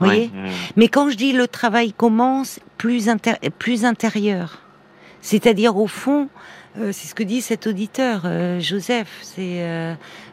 voyez? 0.00 0.30
Mais 0.76 0.88
quand 0.88 1.10
je 1.10 1.16
dis 1.16 1.32
le 1.32 1.48
travail 1.48 1.92
commence, 1.92 2.60
plus 2.78 3.08
plus 3.58 3.84
intérieur. 3.84 4.60
C'est-à-dire 5.20 5.76
au 5.76 5.86
fond, 5.86 6.28
c'est 6.74 7.06
ce 7.06 7.14
que 7.14 7.22
dit 7.22 7.42
cet 7.42 7.66
auditeur, 7.66 8.22
euh, 8.24 8.58
Joseph. 8.58 9.18
C'est, 9.22 9.60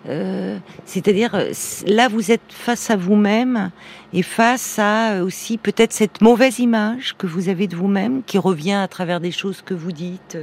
euh, 0.07 0.57
c'est-à-dire 0.85 1.37
là, 1.85 2.07
vous 2.07 2.31
êtes 2.31 2.41
face 2.49 2.89
à 2.89 2.95
vous-même 2.95 3.71
et 4.13 4.23
face 4.23 4.79
à 4.79 5.21
aussi 5.23 5.57
peut-être 5.57 5.91
cette 5.91 6.21
mauvaise 6.21 6.59
image 6.59 7.15
que 7.17 7.27
vous 7.27 7.49
avez 7.49 7.67
de 7.67 7.75
vous-même, 7.75 8.23
qui 8.23 8.37
revient 8.37 8.73
à 8.73 8.87
travers 8.87 9.19
des 9.19 9.31
choses 9.31 9.61
que 9.61 9.73
vous 9.73 9.91
dites, 9.91 10.37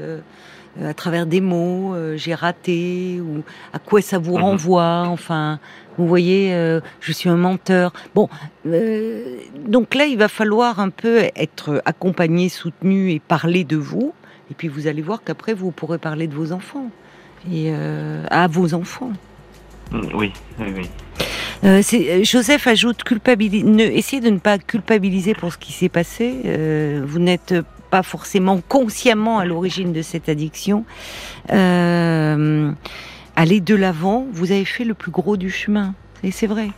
à 0.84 0.92
travers 0.92 1.24
des 1.24 1.40
mots, 1.40 1.94
j'ai 2.16 2.34
raté 2.34 3.18
ou 3.20 3.42
à 3.72 3.78
quoi 3.78 4.02
ça 4.02 4.18
vous 4.18 4.36
mhm. 4.36 4.44
renvoie. 4.44 5.04
Enfin, 5.08 5.58
vous 5.96 6.06
voyez, 6.06 6.52
je 7.00 7.12
suis 7.12 7.30
un 7.30 7.38
menteur. 7.38 7.94
Bon, 8.14 8.28
donc 8.64 9.94
là, 9.94 10.04
il 10.04 10.18
va 10.18 10.28
falloir 10.28 10.78
un 10.78 10.90
peu 10.90 11.22
être 11.34 11.80
accompagné, 11.86 12.50
soutenu 12.50 13.12
et 13.12 13.20
parler 13.20 13.64
de 13.64 13.76
vous 13.78 14.12
et 14.50 14.54
puis 14.54 14.68
vous 14.68 14.86
allez 14.86 15.02
voir 15.02 15.22
qu'après, 15.24 15.54
vous 15.54 15.70
pourrez 15.70 15.98
parler 15.98 16.26
de 16.26 16.34
vos 16.34 16.52
enfants. 16.52 16.90
Et 17.50 17.70
euh, 17.70 18.24
à 18.30 18.46
vos 18.46 18.74
enfants. 18.74 19.12
Mm, 19.90 20.00
oui, 20.14 20.32
oui, 20.58 20.66
oui. 20.76 20.90
Euh, 21.64 21.82
euh, 21.94 22.24
Joseph 22.24 22.66
ajoute 22.66 23.02
culpabiliser. 23.02 23.96
essayez 23.96 24.20
de 24.20 24.30
ne 24.30 24.38
pas 24.38 24.58
culpabiliser 24.58 25.34
pour 25.34 25.52
ce 25.52 25.58
qui 25.58 25.72
s'est 25.72 25.88
passé. 25.88 26.34
vous 27.04 27.18
n'êtes 27.18 27.54
pas 27.90 28.02
forcément 28.02 28.60
consciemment 28.68 29.38
à 29.38 29.44
l'origine 29.44 29.92
de 29.92 30.02
cette 30.02 30.28
addiction. 30.28 30.84
allez 31.48 32.00
de 33.60 33.74
l'avant. 33.74 34.26
Vous 34.32 34.52
avez 34.52 34.64
fait 34.64 34.84
le 34.84 34.94
plus 34.94 35.10
gros 35.10 35.36
du 35.36 35.50
chemin. 35.50 35.94
Et 36.22 36.30
c'est 36.30 36.46
vrai. 36.46 36.70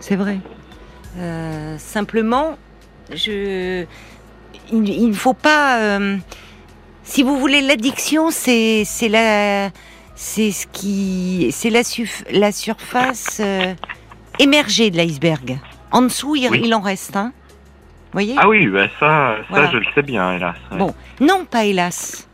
C'est 0.00 0.16
vrai. 0.16 0.38
simplement, 1.78 2.56
je 3.14 3.86
il 4.72 5.08
ne 5.08 5.14
faut 5.14 5.34
pas. 5.34 5.78
Euh, 5.80 6.16
si 7.04 7.22
vous 7.22 7.38
voulez, 7.38 7.60
l'addiction, 7.60 8.30
c'est 8.30 8.84
c'est 8.84 9.08
la 9.08 9.70
c'est 10.14 10.50
ce 10.50 10.66
qui 10.66 11.48
c'est 11.52 11.70
la, 11.70 11.82
la 12.32 12.52
surface 12.52 13.40
euh, 13.40 13.74
émergée 14.38 14.90
de 14.90 14.96
l'iceberg. 14.96 15.58
En 15.90 16.02
dessous, 16.02 16.36
il, 16.36 16.74
en 16.74 16.80
reste, 16.80 17.16
hein. 17.16 17.32
Voyez? 18.12 18.34
Ah 18.36 18.48
oui, 18.48 18.66
bah 18.66 18.88
ça, 19.00 19.36
ça 19.50 19.70
je 19.70 19.78
le 19.78 19.86
sais 19.94 20.02
bien, 20.02 20.34
hélas. 20.34 20.56
Bon, 20.72 20.94
non, 21.20 21.44
pas 21.44 21.64
hélas. 21.64 22.28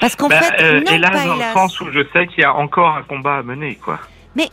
Parce 0.00 0.16
qu'en 0.16 0.28
bah, 0.28 0.40
fait, 0.40 0.62
euh, 0.62 0.80
non, 0.80 0.92
hélas, 0.92 1.10
pas 1.10 1.26
dans 1.26 1.34
le 1.36 1.52
sens 1.52 1.80
où 1.80 1.90
je 1.92 2.00
sais 2.12 2.26
qu'il 2.26 2.40
y 2.40 2.44
a 2.44 2.54
encore 2.54 2.96
un 2.96 3.02
combat 3.02 3.36
à 3.36 3.42
mener, 3.42 3.76
quoi. 3.76 4.00
Mais 4.34 4.48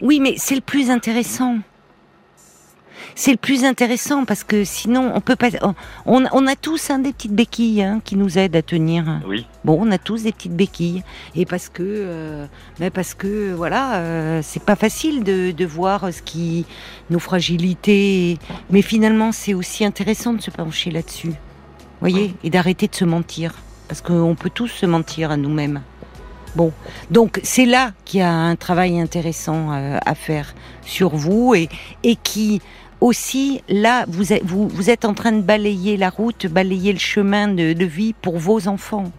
oui, 0.00 0.18
mais 0.20 0.34
c'est 0.36 0.54
le 0.54 0.60
plus 0.60 0.90
intéressant 0.90 1.58
c'est 3.14 3.30
le 3.30 3.36
plus 3.36 3.64
intéressant 3.64 4.24
parce 4.24 4.44
que 4.44 4.64
sinon 4.64 5.12
on 5.14 5.20
peut 5.20 5.36
pas. 5.36 5.48
On, 6.06 6.24
on 6.30 6.46
a 6.46 6.56
tous 6.56 6.90
hein, 6.90 6.98
des 6.98 7.12
petites 7.12 7.34
béquilles 7.34 7.82
hein, 7.82 8.00
qui 8.04 8.16
nous 8.16 8.38
aident 8.38 8.56
à 8.56 8.62
tenir. 8.62 9.20
Oui. 9.26 9.46
Bon, 9.64 9.78
on 9.80 9.90
a 9.90 9.98
tous 9.98 10.24
des 10.24 10.32
petites 10.32 10.56
béquilles 10.56 11.02
et 11.34 11.46
parce 11.46 11.68
que, 11.68 11.82
euh, 11.84 12.46
mais 12.80 12.90
parce 12.90 13.14
que 13.14 13.52
voilà, 13.54 13.96
euh, 13.96 14.40
c'est 14.42 14.62
pas 14.62 14.76
facile 14.76 15.24
de, 15.24 15.50
de, 15.50 15.66
voir 15.66 16.12
ce 16.12 16.22
qui 16.22 16.66
nos 17.10 17.18
fragilités. 17.18 18.38
Mais 18.70 18.82
finalement, 18.82 19.32
c'est 19.32 19.54
aussi 19.54 19.84
intéressant 19.84 20.32
de 20.32 20.42
se 20.42 20.50
pencher 20.50 20.90
là-dessus, 20.90 21.32
voyez, 22.00 22.34
et 22.44 22.50
d'arrêter 22.50 22.88
de 22.88 22.94
se 22.94 23.04
mentir 23.04 23.54
parce 23.88 24.00
qu'on 24.00 24.34
peut 24.34 24.50
tous 24.50 24.68
se 24.68 24.86
mentir 24.86 25.30
à 25.30 25.36
nous-mêmes. 25.36 25.80
Bon, 26.56 26.72
donc 27.10 27.38
c'est 27.42 27.66
là 27.66 27.92
qu'il 28.06 28.20
y 28.20 28.22
a 28.22 28.32
un 28.32 28.56
travail 28.56 28.98
intéressant 28.98 29.72
euh, 29.72 29.98
à 30.04 30.14
faire 30.14 30.54
sur 30.82 31.14
vous 31.14 31.54
et, 31.54 31.68
et 32.02 32.16
qui 32.16 32.62
aussi, 33.00 33.62
là, 33.68 34.04
vous 34.08 34.32
êtes, 34.32 34.44
vous, 34.44 34.90
êtes 34.90 35.04
en 35.04 35.14
train 35.14 35.32
de 35.32 35.42
balayer 35.42 35.96
la 35.96 36.10
route, 36.10 36.46
balayer 36.46 36.92
le 36.92 36.98
chemin 36.98 37.48
de, 37.48 37.84
vie 37.84 38.14
pour 38.20 38.38
vos 38.38 38.68
enfants. 38.68 39.12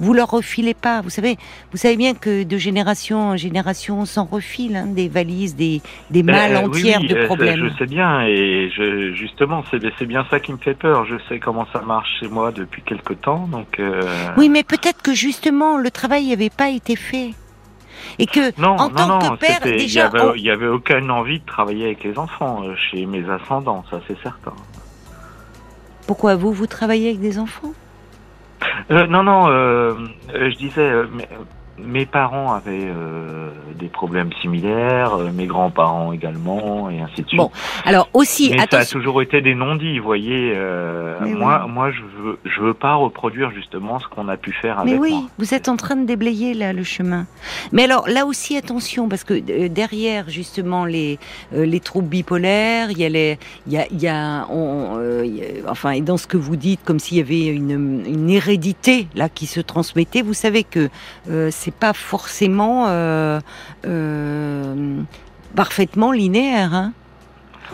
Vous 0.00 0.12
leur 0.12 0.28
refilez 0.30 0.74
pas. 0.74 1.02
Vous 1.02 1.10
savez, 1.10 1.36
vous 1.70 1.78
savez 1.78 1.96
bien 1.96 2.14
que 2.14 2.42
de 2.42 2.56
génération 2.58 3.30
en 3.30 3.36
génération, 3.36 4.00
on 4.00 4.04
s'en 4.06 4.24
refile 4.24 4.74
hein, 4.74 4.86
des 4.86 5.08
valises, 5.08 5.54
des, 5.54 5.80
des 6.10 6.24
Ben, 6.24 6.34
malles 6.34 6.56
euh, 6.56 6.66
entières 6.66 7.00
oui, 7.00 7.06
de 7.06 7.14
euh, 7.16 7.26
problèmes. 7.26 7.68
Je 7.70 7.78
sais 7.78 7.86
bien, 7.86 8.22
et 8.26 8.70
je, 8.76 9.12
justement, 9.14 9.62
c'est 9.70 9.78
c'est 9.98 10.06
bien 10.06 10.26
ça 10.30 10.40
qui 10.40 10.50
me 10.52 10.56
fait 10.58 10.74
peur. 10.74 11.06
Je 11.06 11.14
sais 11.28 11.38
comment 11.38 11.66
ça 11.72 11.80
marche 11.80 12.10
chez 12.18 12.26
moi 12.28 12.50
depuis 12.50 12.82
quelque 12.82 13.12
temps, 13.14 13.46
donc. 13.50 13.78
euh, 13.78 14.02
Oui, 14.36 14.48
mais 14.48 14.64
peut-être 14.64 15.00
que 15.00 15.14
justement 15.14 15.76
le 15.78 15.90
travail 15.92 16.28
n'avait 16.28 16.50
pas 16.50 16.70
été 16.70 16.96
fait. 16.96 17.30
Et 18.18 18.26
que, 18.26 18.58
Non, 18.60 18.76
en 18.76 18.88
non, 18.88 18.94
tant 18.94 19.06
non, 19.08 19.18
que 19.36 19.36
père, 19.40 19.60
il 19.64 19.76
déjà, 19.78 20.06
avait, 20.06 20.20
on- 20.20 20.34
il 20.34 20.42
y 20.42 20.50
avait 20.50 20.66
aucune 20.68 21.10
envie 21.10 21.40
de 21.40 21.46
travailler 21.46 21.86
avec 21.86 22.04
les 22.04 22.18
enfants 22.18 22.62
euh, 22.64 22.74
chez 22.76 23.06
mes 23.06 23.28
ascendants, 23.28 23.84
ça 23.90 24.00
c'est 24.06 24.18
certain. 24.22 24.52
pourquoi 26.06 26.36
vous, 26.36 26.52
vous 26.52 26.66
travaillez 26.66 27.08
avec 27.10 27.20
des 27.20 27.38
enfants? 27.38 27.72
Euh, 28.90 29.06
non, 29.06 29.22
non, 29.22 29.48
euh, 29.48 29.94
je 30.32 30.54
disais, 30.56 30.90
mes, 31.78 32.06
parents 32.06 32.52
avaient 32.54 32.86
euh, 32.88 33.50
des 33.78 33.88
problèmes 33.88 34.30
similaires, 34.40 35.14
euh, 35.14 35.30
mes 35.32 35.46
grands-parents 35.46 36.12
également, 36.12 36.90
et 36.90 37.00
ainsi 37.00 37.22
de 37.22 37.28
suite. 37.28 37.38
Bon, 37.38 37.50
Alors 37.84 38.08
aussi, 38.14 38.50
Mais 38.50 38.56
ça 38.58 38.62
a 38.62 38.64
attention. 38.64 38.98
toujours 38.98 39.22
été 39.22 39.40
des 39.40 39.54
non-dits, 39.54 39.98
vous 39.98 40.04
voyez. 40.04 40.52
euh, 40.54 41.18
moi, 41.26 41.62
oui. 41.66 41.72
moi, 41.72 41.90
je 41.90 42.02
veux, 42.22 42.38
je 42.44 42.60
veux 42.60 42.74
pas 42.74 42.94
reproduire 42.94 43.50
justement 43.50 43.98
ce 43.98 44.06
qu'on 44.08 44.28
a 44.28 44.36
pu 44.36 44.52
faire 44.52 44.78
avec 44.80 44.92
Mais 44.92 44.98
oui, 44.98 45.12
moi. 45.12 45.22
vous 45.38 45.54
êtes 45.54 45.68
en 45.68 45.76
train 45.76 45.96
de 45.96 46.04
déblayer 46.06 46.54
là 46.54 46.72
le 46.72 46.84
chemin. 46.84 47.26
Mais 47.72 47.84
alors 47.84 48.08
là 48.08 48.26
aussi 48.26 48.56
attention 48.56 49.08
parce 49.08 49.24
que 49.24 49.34
euh, 49.34 49.68
derrière 49.68 50.28
justement 50.28 50.84
les 50.84 51.18
euh, 51.54 51.66
les 51.66 51.80
troubles 51.80 52.08
bipolaires, 52.08 52.90
il 52.90 52.98
y 52.98 53.04
a 53.04 53.08
les 53.08 53.38
il 53.66 53.72
y 53.72 53.78
a 53.78 53.86
il 53.90 54.00
y 54.00 54.08
a, 54.08 54.46
on- 54.50 54.96
euh, 54.98 55.22
il 55.24 55.36
y 55.36 55.42
a- 55.42 55.70
enfin 55.70 55.90
et 55.90 56.00
dans 56.00 56.16
ce 56.16 56.26
que 56.26 56.36
vous 56.36 56.56
dites 56.56 56.80
comme 56.84 56.98
s'il 56.98 57.18
y 57.18 57.20
avait 57.20 57.46
une 57.46 58.04
une 58.06 58.30
hérédité 58.30 59.08
là 59.14 59.28
qui 59.28 59.46
se 59.46 59.60
transmettait. 59.60 60.22
Vous 60.22 60.34
savez 60.34 60.64
que 60.64 60.88
euh, 61.30 61.50
c'est 61.64 61.74
pas 61.74 61.92
forcément 61.94 62.84
euh, 62.88 63.40
euh, 63.86 65.00
parfaitement 65.56 66.12
linéaire. 66.12 66.74
Hein 66.74 66.92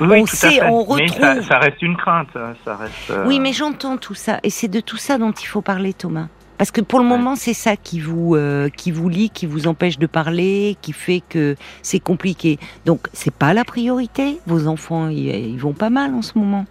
Oui, 0.00 0.20
On 0.20 0.24
tout 0.24 0.32
à 0.32 0.36
sait, 0.36 0.50
fait. 0.52 0.62
on 0.68 0.94
Mais 0.96 1.08
ça, 1.08 1.14
retrouve- 1.32 1.48
ça 1.48 1.58
reste 1.58 1.82
une 1.82 1.96
crainte, 1.96 2.28
hein, 2.36 2.54
ça 2.64 2.76
reste. 2.76 3.10
euh, 3.10 3.24
Oui, 3.26 3.40
mais 3.40 3.52
j'entends 3.52 3.96
tout 3.96 4.14
ça, 4.14 4.38
et 4.42 4.50
c'est 4.50 4.68
de 4.68 4.80
tout 4.80 4.96
ça 4.96 5.18
dont 5.18 5.32
il 5.32 5.46
faut 5.46 5.60
parler, 5.62 5.92
Thomas. 5.92 6.28
Parce 6.58 6.70
que 6.70 6.82
pour 6.82 6.98
le 7.00 7.06
Ouais. 7.06 7.16
moment, 7.16 7.36
c'est 7.36 7.54
ça 7.54 7.74
qui 7.76 8.00
vous 8.00 8.34
euh, 8.36 8.68
qui 8.68 8.90
vous 8.92 9.08
lie, 9.08 9.30
qui 9.30 9.46
vous 9.46 9.66
empêche 9.66 9.98
de 9.98 10.06
parler, 10.06 10.76
qui 10.82 10.92
fait 10.92 11.22
que 11.26 11.56
c'est 11.82 12.00
compliqué. 12.00 12.58
Donc, 12.84 13.00
c'est 13.14 13.32
pas 13.34 13.54
la 13.54 13.64
priorité. 13.64 14.38
Vos 14.46 14.66
enfants, 14.66 15.08
ils, 15.08 15.28
ils 15.34 15.58
vont 15.58 15.72
pas 15.72 15.88
mal 15.90 16.14
en 16.14 16.20
ce 16.22 16.38
moment. 16.38 16.66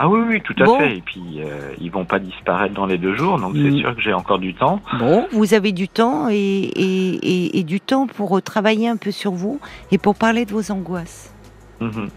Ah 0.00 0.08
oui, 0.08 0.20
oui, 0.28 0.40
tout 0.42 0.54
à 0.60 0.64
Bon. 0.64 0.78
fait. 0.78 0.96
Et 0.98 1.00
puis, 1.00 1.22
euh, 1.38 1.72
ils 1.80 1.90
vont 1.90 2.04
pas 2.04 2.20
disparaître 2.20 2.72
dans 2.74 2.86
les 2.86 2.98
deux 2.98 3.16
jours, 3.16 3.38
donc 3.38 3.54
Mm. 3.54 3.70
c'est 3.72 3.78
sûr 3.80 3.94
que 3.96 4.00
j'ai 4.00 4.12
encore 4.12 4.38
du 4.38 4.54
temps. 4.54 4.80
Bon, 4.98 5.26
vous 5.32 5.54
avez 5.54 5.72
du 5.72 5.88
temps 5.88 6.28
et, 6.30 6.34
et, 6.36 7.14
et, 7.16 7.58
et 7.58 7.64
du 7.64 7.80
temps 7.80 8.06
pour 8.06 8.36
euh, 8.38 8.40
travailler 8.40 8.88
un 8.88 8.96
peu 8.96 9.10
sur 9.10 9.32
vous 9.32 9.60
et 9.90 9.98
pour 9.98 10.14
parler 10.14 10.44
de 10.44 10.52
vos 10.52 10.70
angoisses. 10.70 11.32
Mhm. 11.80 12.08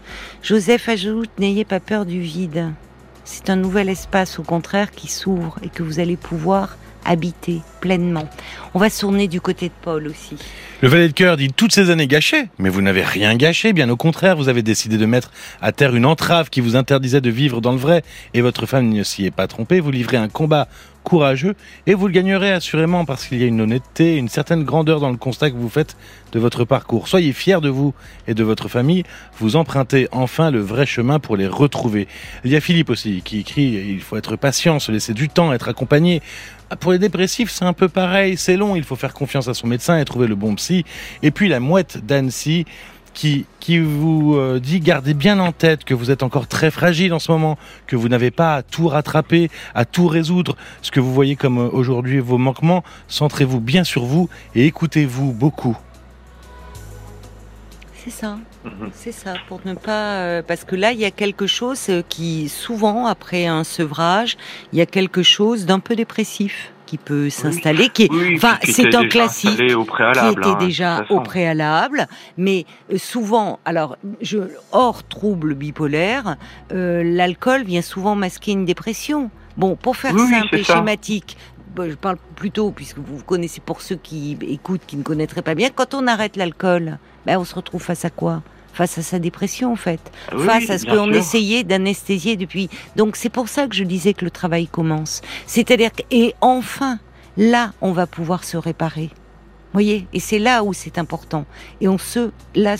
Joseph 0.42 0.88
ajoute 0.88 1.30
N'ayez 1.38 1.64
pas 1.64 1.80
peur 1.80 2.04
du 2.06 2.20
vide. 2.20 2.72
C'est 3.24 3.50
un 3.50 3.56
nouvel 3.56 3.88
espace, 3.88 4.38
au 4.38 4.42
contraire, 4.42 4.90
qui 4.90 5.08
s'ouvre 5.08 5.56
et 5.62 5.68
que 5.68 5.82
vous 5.84 6.00
allez 6.00 6.16
pouvoir 6.16 6.76
habiter 7.04 7.60
pleinement. 7.80 8.28
On 8.74 8.78
va 8.78 8.88
se 8.88 9.00
tourner 9.00 9.28
du 9.28 9.40
côté 9.40 9.68
de 9.68 9.74
Paul 9.82 10.08
aussi. 10.08 10.36
Le 10.80 10.88
valet 10.88 11.08
de 11.08 11.12
cœur 11.12 11.36
dit 11.36 11.52
toutes 11.52 11.72
ces 11.72 11.90
années 11.90 12.06
gâchées, 12.06 12.48
mais 12.58 12.68
vous 12.68 12.82
n'avez 12.82 13.02
rien 13.02 13.36
gâché, 13.36 13.72
bien 13.72 13.88
au 13.88 13.96
contraire, 13.96 14.36
vous 14.36 14.48
avez 14.48 14.62
décidé 14.62 14.98
de 14.98 15.06
mettre 15.06 15.30
à 15.60 15.72
terre 15.72 15.94
une 15.94 16.06
entrave 16.06 16.50
qui 16.50 16.60
vous 16.60 16.74
interdisait 16.74 17.20
de 17.20 17.30
vivre 17.30 17.60
dans 17.60 17.72
le 17.72 17.78
vrai, 17.78 18.02
et 18.34 18.40
votre 18.40 18.66
femme 18.66 18.88
ne 18.88 19.02
s'y 19.02 19.26
est 19.26 19.30
pas 19.30 19.46
trompée, 19.46 19.80
vous 19.80 19.90
livrez 19.90 20.16
un 20.16 20.28
combat 20.28 20.68
courageux, 21.04 21.54
et 21.86 21.94
vous 21.94 22.06
le 22.06 22.12
gagnerez 22.12 22.52
assurément 22.52 23.04
parce 23.04 23.26
qu'il 23.26 23.38
y 23.38 23.44
a 23.44 23.46
une 23.46 23.60
honnêteté, 23.60 24.16
une 24.16 24.28
certaine 24.28 24.64
grandeur 24.64 25.00
dans 25.00 25.10
le 25.10 25.16
constat 25.16 25.50
que 25.50 25.56
vous 25.56 25.68
faites 25.68 25.96
de 26.32 26.38
votre 26.38 26.64
parcours. 26.64 27.08
Soyez 27.08 27.32
fiers 27.32 27.60
de 27.60 27.68
vous 27.68 27.94
et 28.26 28.34
de 28.34 28.44
votre 28.44 28.68
famille, 28.68 29.04
vous 29.38 29.56
empruntez 29.56 30.08
enfin 30.12 30.50
le 30.50 30.60
vrai 30.60 30.86
chemin 30.86 31.18
pour 31.18 31.36
les 31.36 31.46
retrouver. 31.46 32.08
Il 32.44 32.50
y 32.50 32.56
a 32.56 32.60
Philippe 32.60 32.90
aussi 32.90 33.22
qui 33.24 33.40
écrit, 33.40 33.64
il 33.64 34.00
faut 34.00 34.16
être 34.16 34.36
patient, 34.36 34.78
se 34.78 34.92
laisser 34.92 35.14
du 35.14 35.28
temps, 35.28 35.52
être 35.52 35.68
accompagné. 35.68 36.22
Pour 36.80 36.92
les 36.92 36.98
dépressifs, 36.98 37.50
c'est 37.50 37.64
un 37.64 37.72
peu 37.72 37.88
pareil, 37.88 38.36
c'est 38.36 38.56
long, 38.56 38.76
il 38.76 38.84
faut 38.84 38.96
faire 38.96 39.14
confiance 39.14 39.48
à 39.48 39.54
son 39.54 39.66
médecin 39.66 39.98
et 39.98 40.04
trouver 40.04 40.26
le 40.26 40.34
bon 40.34 40.54
psy. 40.54 40.84
Et 41.22 41.30
puis 41.30 41.48
la 41.48 41.60
mouette 41.60 42.04
d'Annecy 42.04 42.64
qui, 43.14 43.44
qui 43.60 43.78
vous 43.78 44.34
euh, 44.36 44.58
dit 44.58 44.80
gardez 44.80 45.14
bien 45.14 45.38
en 45.38 45.52
tête 45.52 45.84
que 45.84 45.94
vous 45.94 46.10
êtes 46.10 46.22
encore 46.22 46.46
très 46.46 46.70
fragile 46.70 47.12
en 47.12 47.18
ce 47.18 47.30
moment, 47.30 47.58
que 47.86 47.96
vous 47.96 48.08
n'avez 48.08 48.30
pas 48.30 48.56
à 48.56 48.62
tout 48.62 48.88
rattraper, 48.88 49.50
à 49.74 49.84
tout 49.84 50.06
résoudre. 50.06 50.56
Ce 50.80 50.90
que 50.90 51.00
vous 51.00 51.12
voyez 51.12 51.36
comme 51.36 51.58
euh, 51.58 51.68
aujourd'hui 51.70 52.20
vos 52.20 52.38
manquements, 52.38 52.82
centrez-vous 53.08 53.60
bien 53.60 53.84
sur 53.84 54.04
vous 54.04 54.28
et 54.54 54.66
écoutez-vous 54.66 55.32
beaucoup. 55.32 55.76
C'est 58.02 58.10
ça. 58.10 58.38
Mhm. 58.64 58.90
C'est 58.92 59.12
ça, 59.12 59.34
pour 59.48 59.60
ne 59.64 59.74
pas... 59.74 60.16
euh, 60.16 60.42
parce 60.42 60.64
que 60.64 60.74
là, 60.74 60.90
il 60.92 60.98
y 60.98 61.04
a 61.04 61.10
quelque 61.12 61.46
chose 61.46 61.86
euh, 61.88 62.02
qui, 62.08 62.48
souvent, 62.48 63.06
après 63.06 63.46
un 63.46 63.62
sevrage, 63.62 64.36
il 64.72 64.78
y 64.78 64.82
a 64.82 64.86
quelque 64.86 65.22
chose 65.22 65.66
d'un 65.66 65.78
peu 65.78 65.94
dépressif 65.94 66.72
qui 66.86 66.98
peut 66.98 67.30
s'installer, 67.30 67.88
qui 67.88 68.02
est... 68.04 68.12
Oui, 68.12 68.34
enfin, 68.36 68.56
qui 68.62 68.72
c'est 68.72 68.94
un 68.94 69.06
classique. 69.08 69.56
qui 69.56 69.64
était 69.64 70.46
hein, 70.46 70.58
déjà 70.58 71.04
au 71.10 71.20
préalable, 71.20 72.06
mais 72.36 72.66
euh, 72.92 72.98
souvent, 72.98 73.60
alors, 73.64 73.96
je, 74.20 74.38
hors 74.72 75.02
trouble 75.06 75.54
bipolaire, 75.54 76.36
euh, 76.72 77.02
l'alcool 77.04 77.62
vient 77.62 77.82
souvent 77.82 78.14
masquer 78.14 78.52
une 78.52 78.64
dépression. 78.66 79.30
Bon, 79.56 79.76
pour 79.76 79.96
faire 79.96 80.12
Oui, 80.14 80.28
simple 80.28 80.56
et 80.56 80.64
ça. 80.64 80.74
schématique, 80.74 81.36
bon, 81.74 81.88
je 81.88 81.94
parle 81.94 82.18
plutôt, 82.36 82.72
puisque 82.72 82.98
vous 82.98 83.22
connaissez 83.22 83.60
pour 83.60 83.80
ceux 83.80 83.96
qui 83.96 84.36
écoutent, 84.42 84.84
qui 84.86 84.96
ne 84.96 85.02
connaîtraient 85.02 85.40
pas 85.42 85.54
bien, 85.54 85.70
quand 85.74 85.94
on 85.94 86.06
arrête 86.06 86.36
l'alcool, 86.36 86.98
ben, 87.26 87.38
on 87.38 87.44
se 87.44 87.54
retrouve 87.54 87.82
face 87.82 88.04
à 88.04 88.10
quoi? 88.10 88.42
Face 88.72 88.96
à 88.96 89.02
sa 89.02 89.18
dépression, 89.18 89.72
en 89.72 89.76
fait. 89.76 90.00
Oui, 90.34 90.46
face 90.46 90.70
à 90.70 90.78
ce 90.78 90.86
qu'on 90.86 91.12
essayait 91.12 91.62
d'anesthésier 91.62 92.36
depuis. 92.36 92.70
Donc, 92.96 93.16
c'est 93.16 93.28
pour 93.28 93.48
ça 93.48 93.66
que 93.66 93.74
je 93.74 93.84
disais 93.84 94.14
que 94.14 94.24
le 94.24 94.30
travail 94.30 94.66
commence. 94.66 95.20
C'est-à-dire 95.46 95.92
que, 95.92 96.02
et 96.10 96.34
enfin, 96.40 96.98
là, 97.36 97.72
on 97.82 97.92
va 97.92 98.06
pouvoir 98.06 98.44
se 98.44 98.56
réparer. 98.56 99.10
voyez? 99.74 100.06
Et 100.14 100.20
c'est 100.20 100.38
là 100.38 100.64
où 100.64 100.72
c'est 100.72 100.96
important. 100.96 101.44
Et 101.82 101.88
on 101.88 101.98
se, 101.98 102.30
là, 102.54 102.76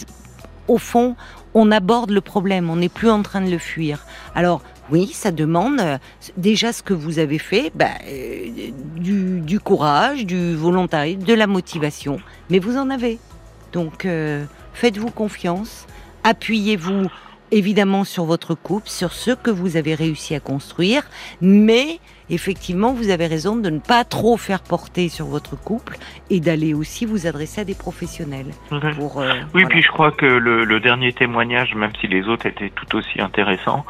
au 0.67 0.79
fond, 0.79 1.15
on 1.53 1.71
aborde 1.71 2.11
le 2.11 2.23
problème. 2.23 2.71
On 2.71 2.77
n'est 2.77 2.89
plus 2.89 3.11
en 3.11 3.23
train 3.23 3.43
de 3.43 3.51
le 3.51 3.59
fuir. 3.59 4.07
Alors, 4.35 4.63
oui, 4.91 5.11
ça 5.13 5.31
demande 5.31 5.81
euh, 5.81 5.99
déjà 6.37 6.73
ce 6.73 6.83
que 6.83 6.95
vous 6.95 7.19
avez 7.19 7.39
fait, 7.39 7.71
bah, 7.75 7.87
euh, 8.09 8.71
du, 8.97 9.41
du 9.41 9.61
courage, 9.61 10.25
du 10.25 10.55
volontarisme, 10.55 11.23
de 11.23 11.35
la 11.35 11.47
motivation. 11.47 12.19
Mais 12.51 12.59
vous 12.59 12.77
en 12.79 12.91
avez. 12.91 13.19
Donc, 13.73 14.05
euh, 14.05 14.45
faites-vous 14.75 15.11
confiance. 15.11 15.87
Appuyez-vous 16.25 17.09
évidemment 17.51 18.05
sur 18.05 18.25
votre 18.25 18.55
couple, 18.55 18.89
sur 18.89 19.13
ce 19.13 19.31
que 19.31 19.51
vous 19.51 19.77
avez 19.77 19.95
réussi 19.95 20.35
à 20.35 20.41
construire, 20.41 21.03
mais 21.41 22.01
effectivement, 22.31 22.93
vous 22.93 23.11
avez 23.11 23.27
raison 23.27 23.57
de 23.57 23.71
ne 23.71 23.79
pas 23.79 24.05
trop 24.05 24.37
faire 24.37 24.61
porter 24.63 25.09
sur 25.09 25.27
votre 25.27 25.57
couple 25.57 25.97
et 26.31 26.41
d'aller 26.41 26.75
aussi 26.75 27.05
vous 27.07 27.27
adresser 27.27 27.61
à 27.63 27.65
des 27.65 27.75
professionnels. 27.75 28.47
Pour, 28.69 29.21
euh, 29.21 29.33
Oui, 29.33 29.45
voilà. 29.53 29.69
puis 29.69 29.83
je 29.83 29.89
crois 29.89 30.11
que 30.13 30.27
le, 30.27 30.65
le 30.65 30.81
dernier 30.81 31.13
témoignage, 31.13 31.75
même 31.75 31.93
si 32.01 32.07
les 32.07 32.27
autres 32.29 32.47
étaient 32.47 32.71
tout 32.71 32.97
aussi 32.97 33.21
intéressants, 33.21 33.85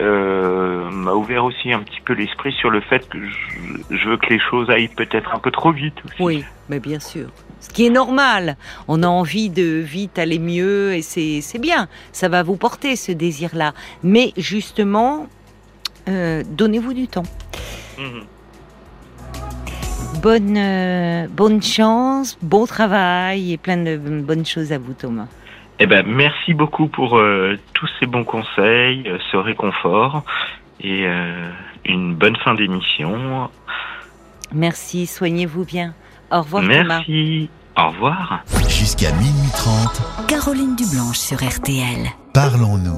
euh, 0.00 0.90
m'a 0.90 1.12
ouvert 1.12 1.44
aussi 1.44 1.72
un 1.72 1.80
petit 1.80 2.00
peu 2.04 2.12
l'esprit 2.12 2.52
sur 2.52 2.70
le 2.70 2.80
fait 2.80 3.08
que 3.08 3.18
je, 3.18 3.96
je 3.96 4.08
veux 4.08 4.16
que 4.16 4.26
les 4.28 4.38
choses 4.40 4.70
aillent 4.70 4.88
peut-être 4.88 5.34
un 5.34 5.38
peu 5.38 5.50
trop 5.50 5.72
vite 5.72 5.94
aussi. 6.04 6.14
Oui, 6.22 6.44
mais 6.68 6.80
bien 6.80 7.00
sûr. 7.00 7.28
Ce 7.60 7.70
qui 7.70 7.86
est 7.86 7.90
normal. 7.90 8.56
On 8.86 9.02
a 9.02 9.08
envie 9.08 9.50
de 9.50 9.80
vite 9.80 10.18
aller 10.18 10.38
mieux 10.38 10.94
et 10.94 11.02
c'est 11.02 11.40
c'est 11.40 11.58
bien. 11.58 11.88
Ça 12.12 12.28
va 12.28 12.44
vous 12.44 12.56
porter 12.56 12.94
ce 12.94 13.10
désir-là. 13.10 13.72
Mais 14.04 14.32
justement, 14.36 15.26
euh, 16.08 16.44
donnez-vous 16.48 16.92
du 16.94 17.08
temps. 17.08 17.24
Mhm. 17.98 18.24
Bonne, 20.22 20.56
euh, 20.56 21.26
bonne 21.30 21.62
chance, 21.62 22.38
bon 22.42 22.66
travail 22.66 23.52
et 23.52 23.56
plein 23.56 23.76
de 23.76 23.96
bonnes 23.96 24.46
choses 24.46 24.72
à 24.72 24.78
vous, 24.78 24.92
Thomas. 24.94 25.26
Eh 25.80 25.86
ben, 25.86 26.04
merci 26.06 26.54
beaucoup 26.54 26.88
pour 26.88 27.18
euh, 27.18 27.56
tous 27.72 27.88
ces 28.00 28.06
bons 28.06 28.24
conseils, 28.24 29.04
euh, 29.06 29.18
ce 29.30 29.36
réconfort 29.36 30.24
et 30.80 31.04
euh, 31.06 31.50
une 31.84 32.14
bonne 32.14 32.36
fin 32.36 32.54
d'émission. 32.54 33.48
Merci, 34.52 35.06
soignez-vous 35.06 35.64
bien. 35.64 35.94
Au 36.32 36.42
revoir, 36.42 36.62
Thomas. 36.62 36.82
Merci. 36.84 37.48
Au 37.76 37.90
revoir. 37.90 38.40
Jusqu'à 38.68 39.12
minuit 39.12 39.52
30, 39.54 40.26
Caroline 40.26 40.74
Dublanche 40.74 41.18
sur 41.18 41.36
RTL. 41.36 42.08
parlons-nous. 42.34 42.96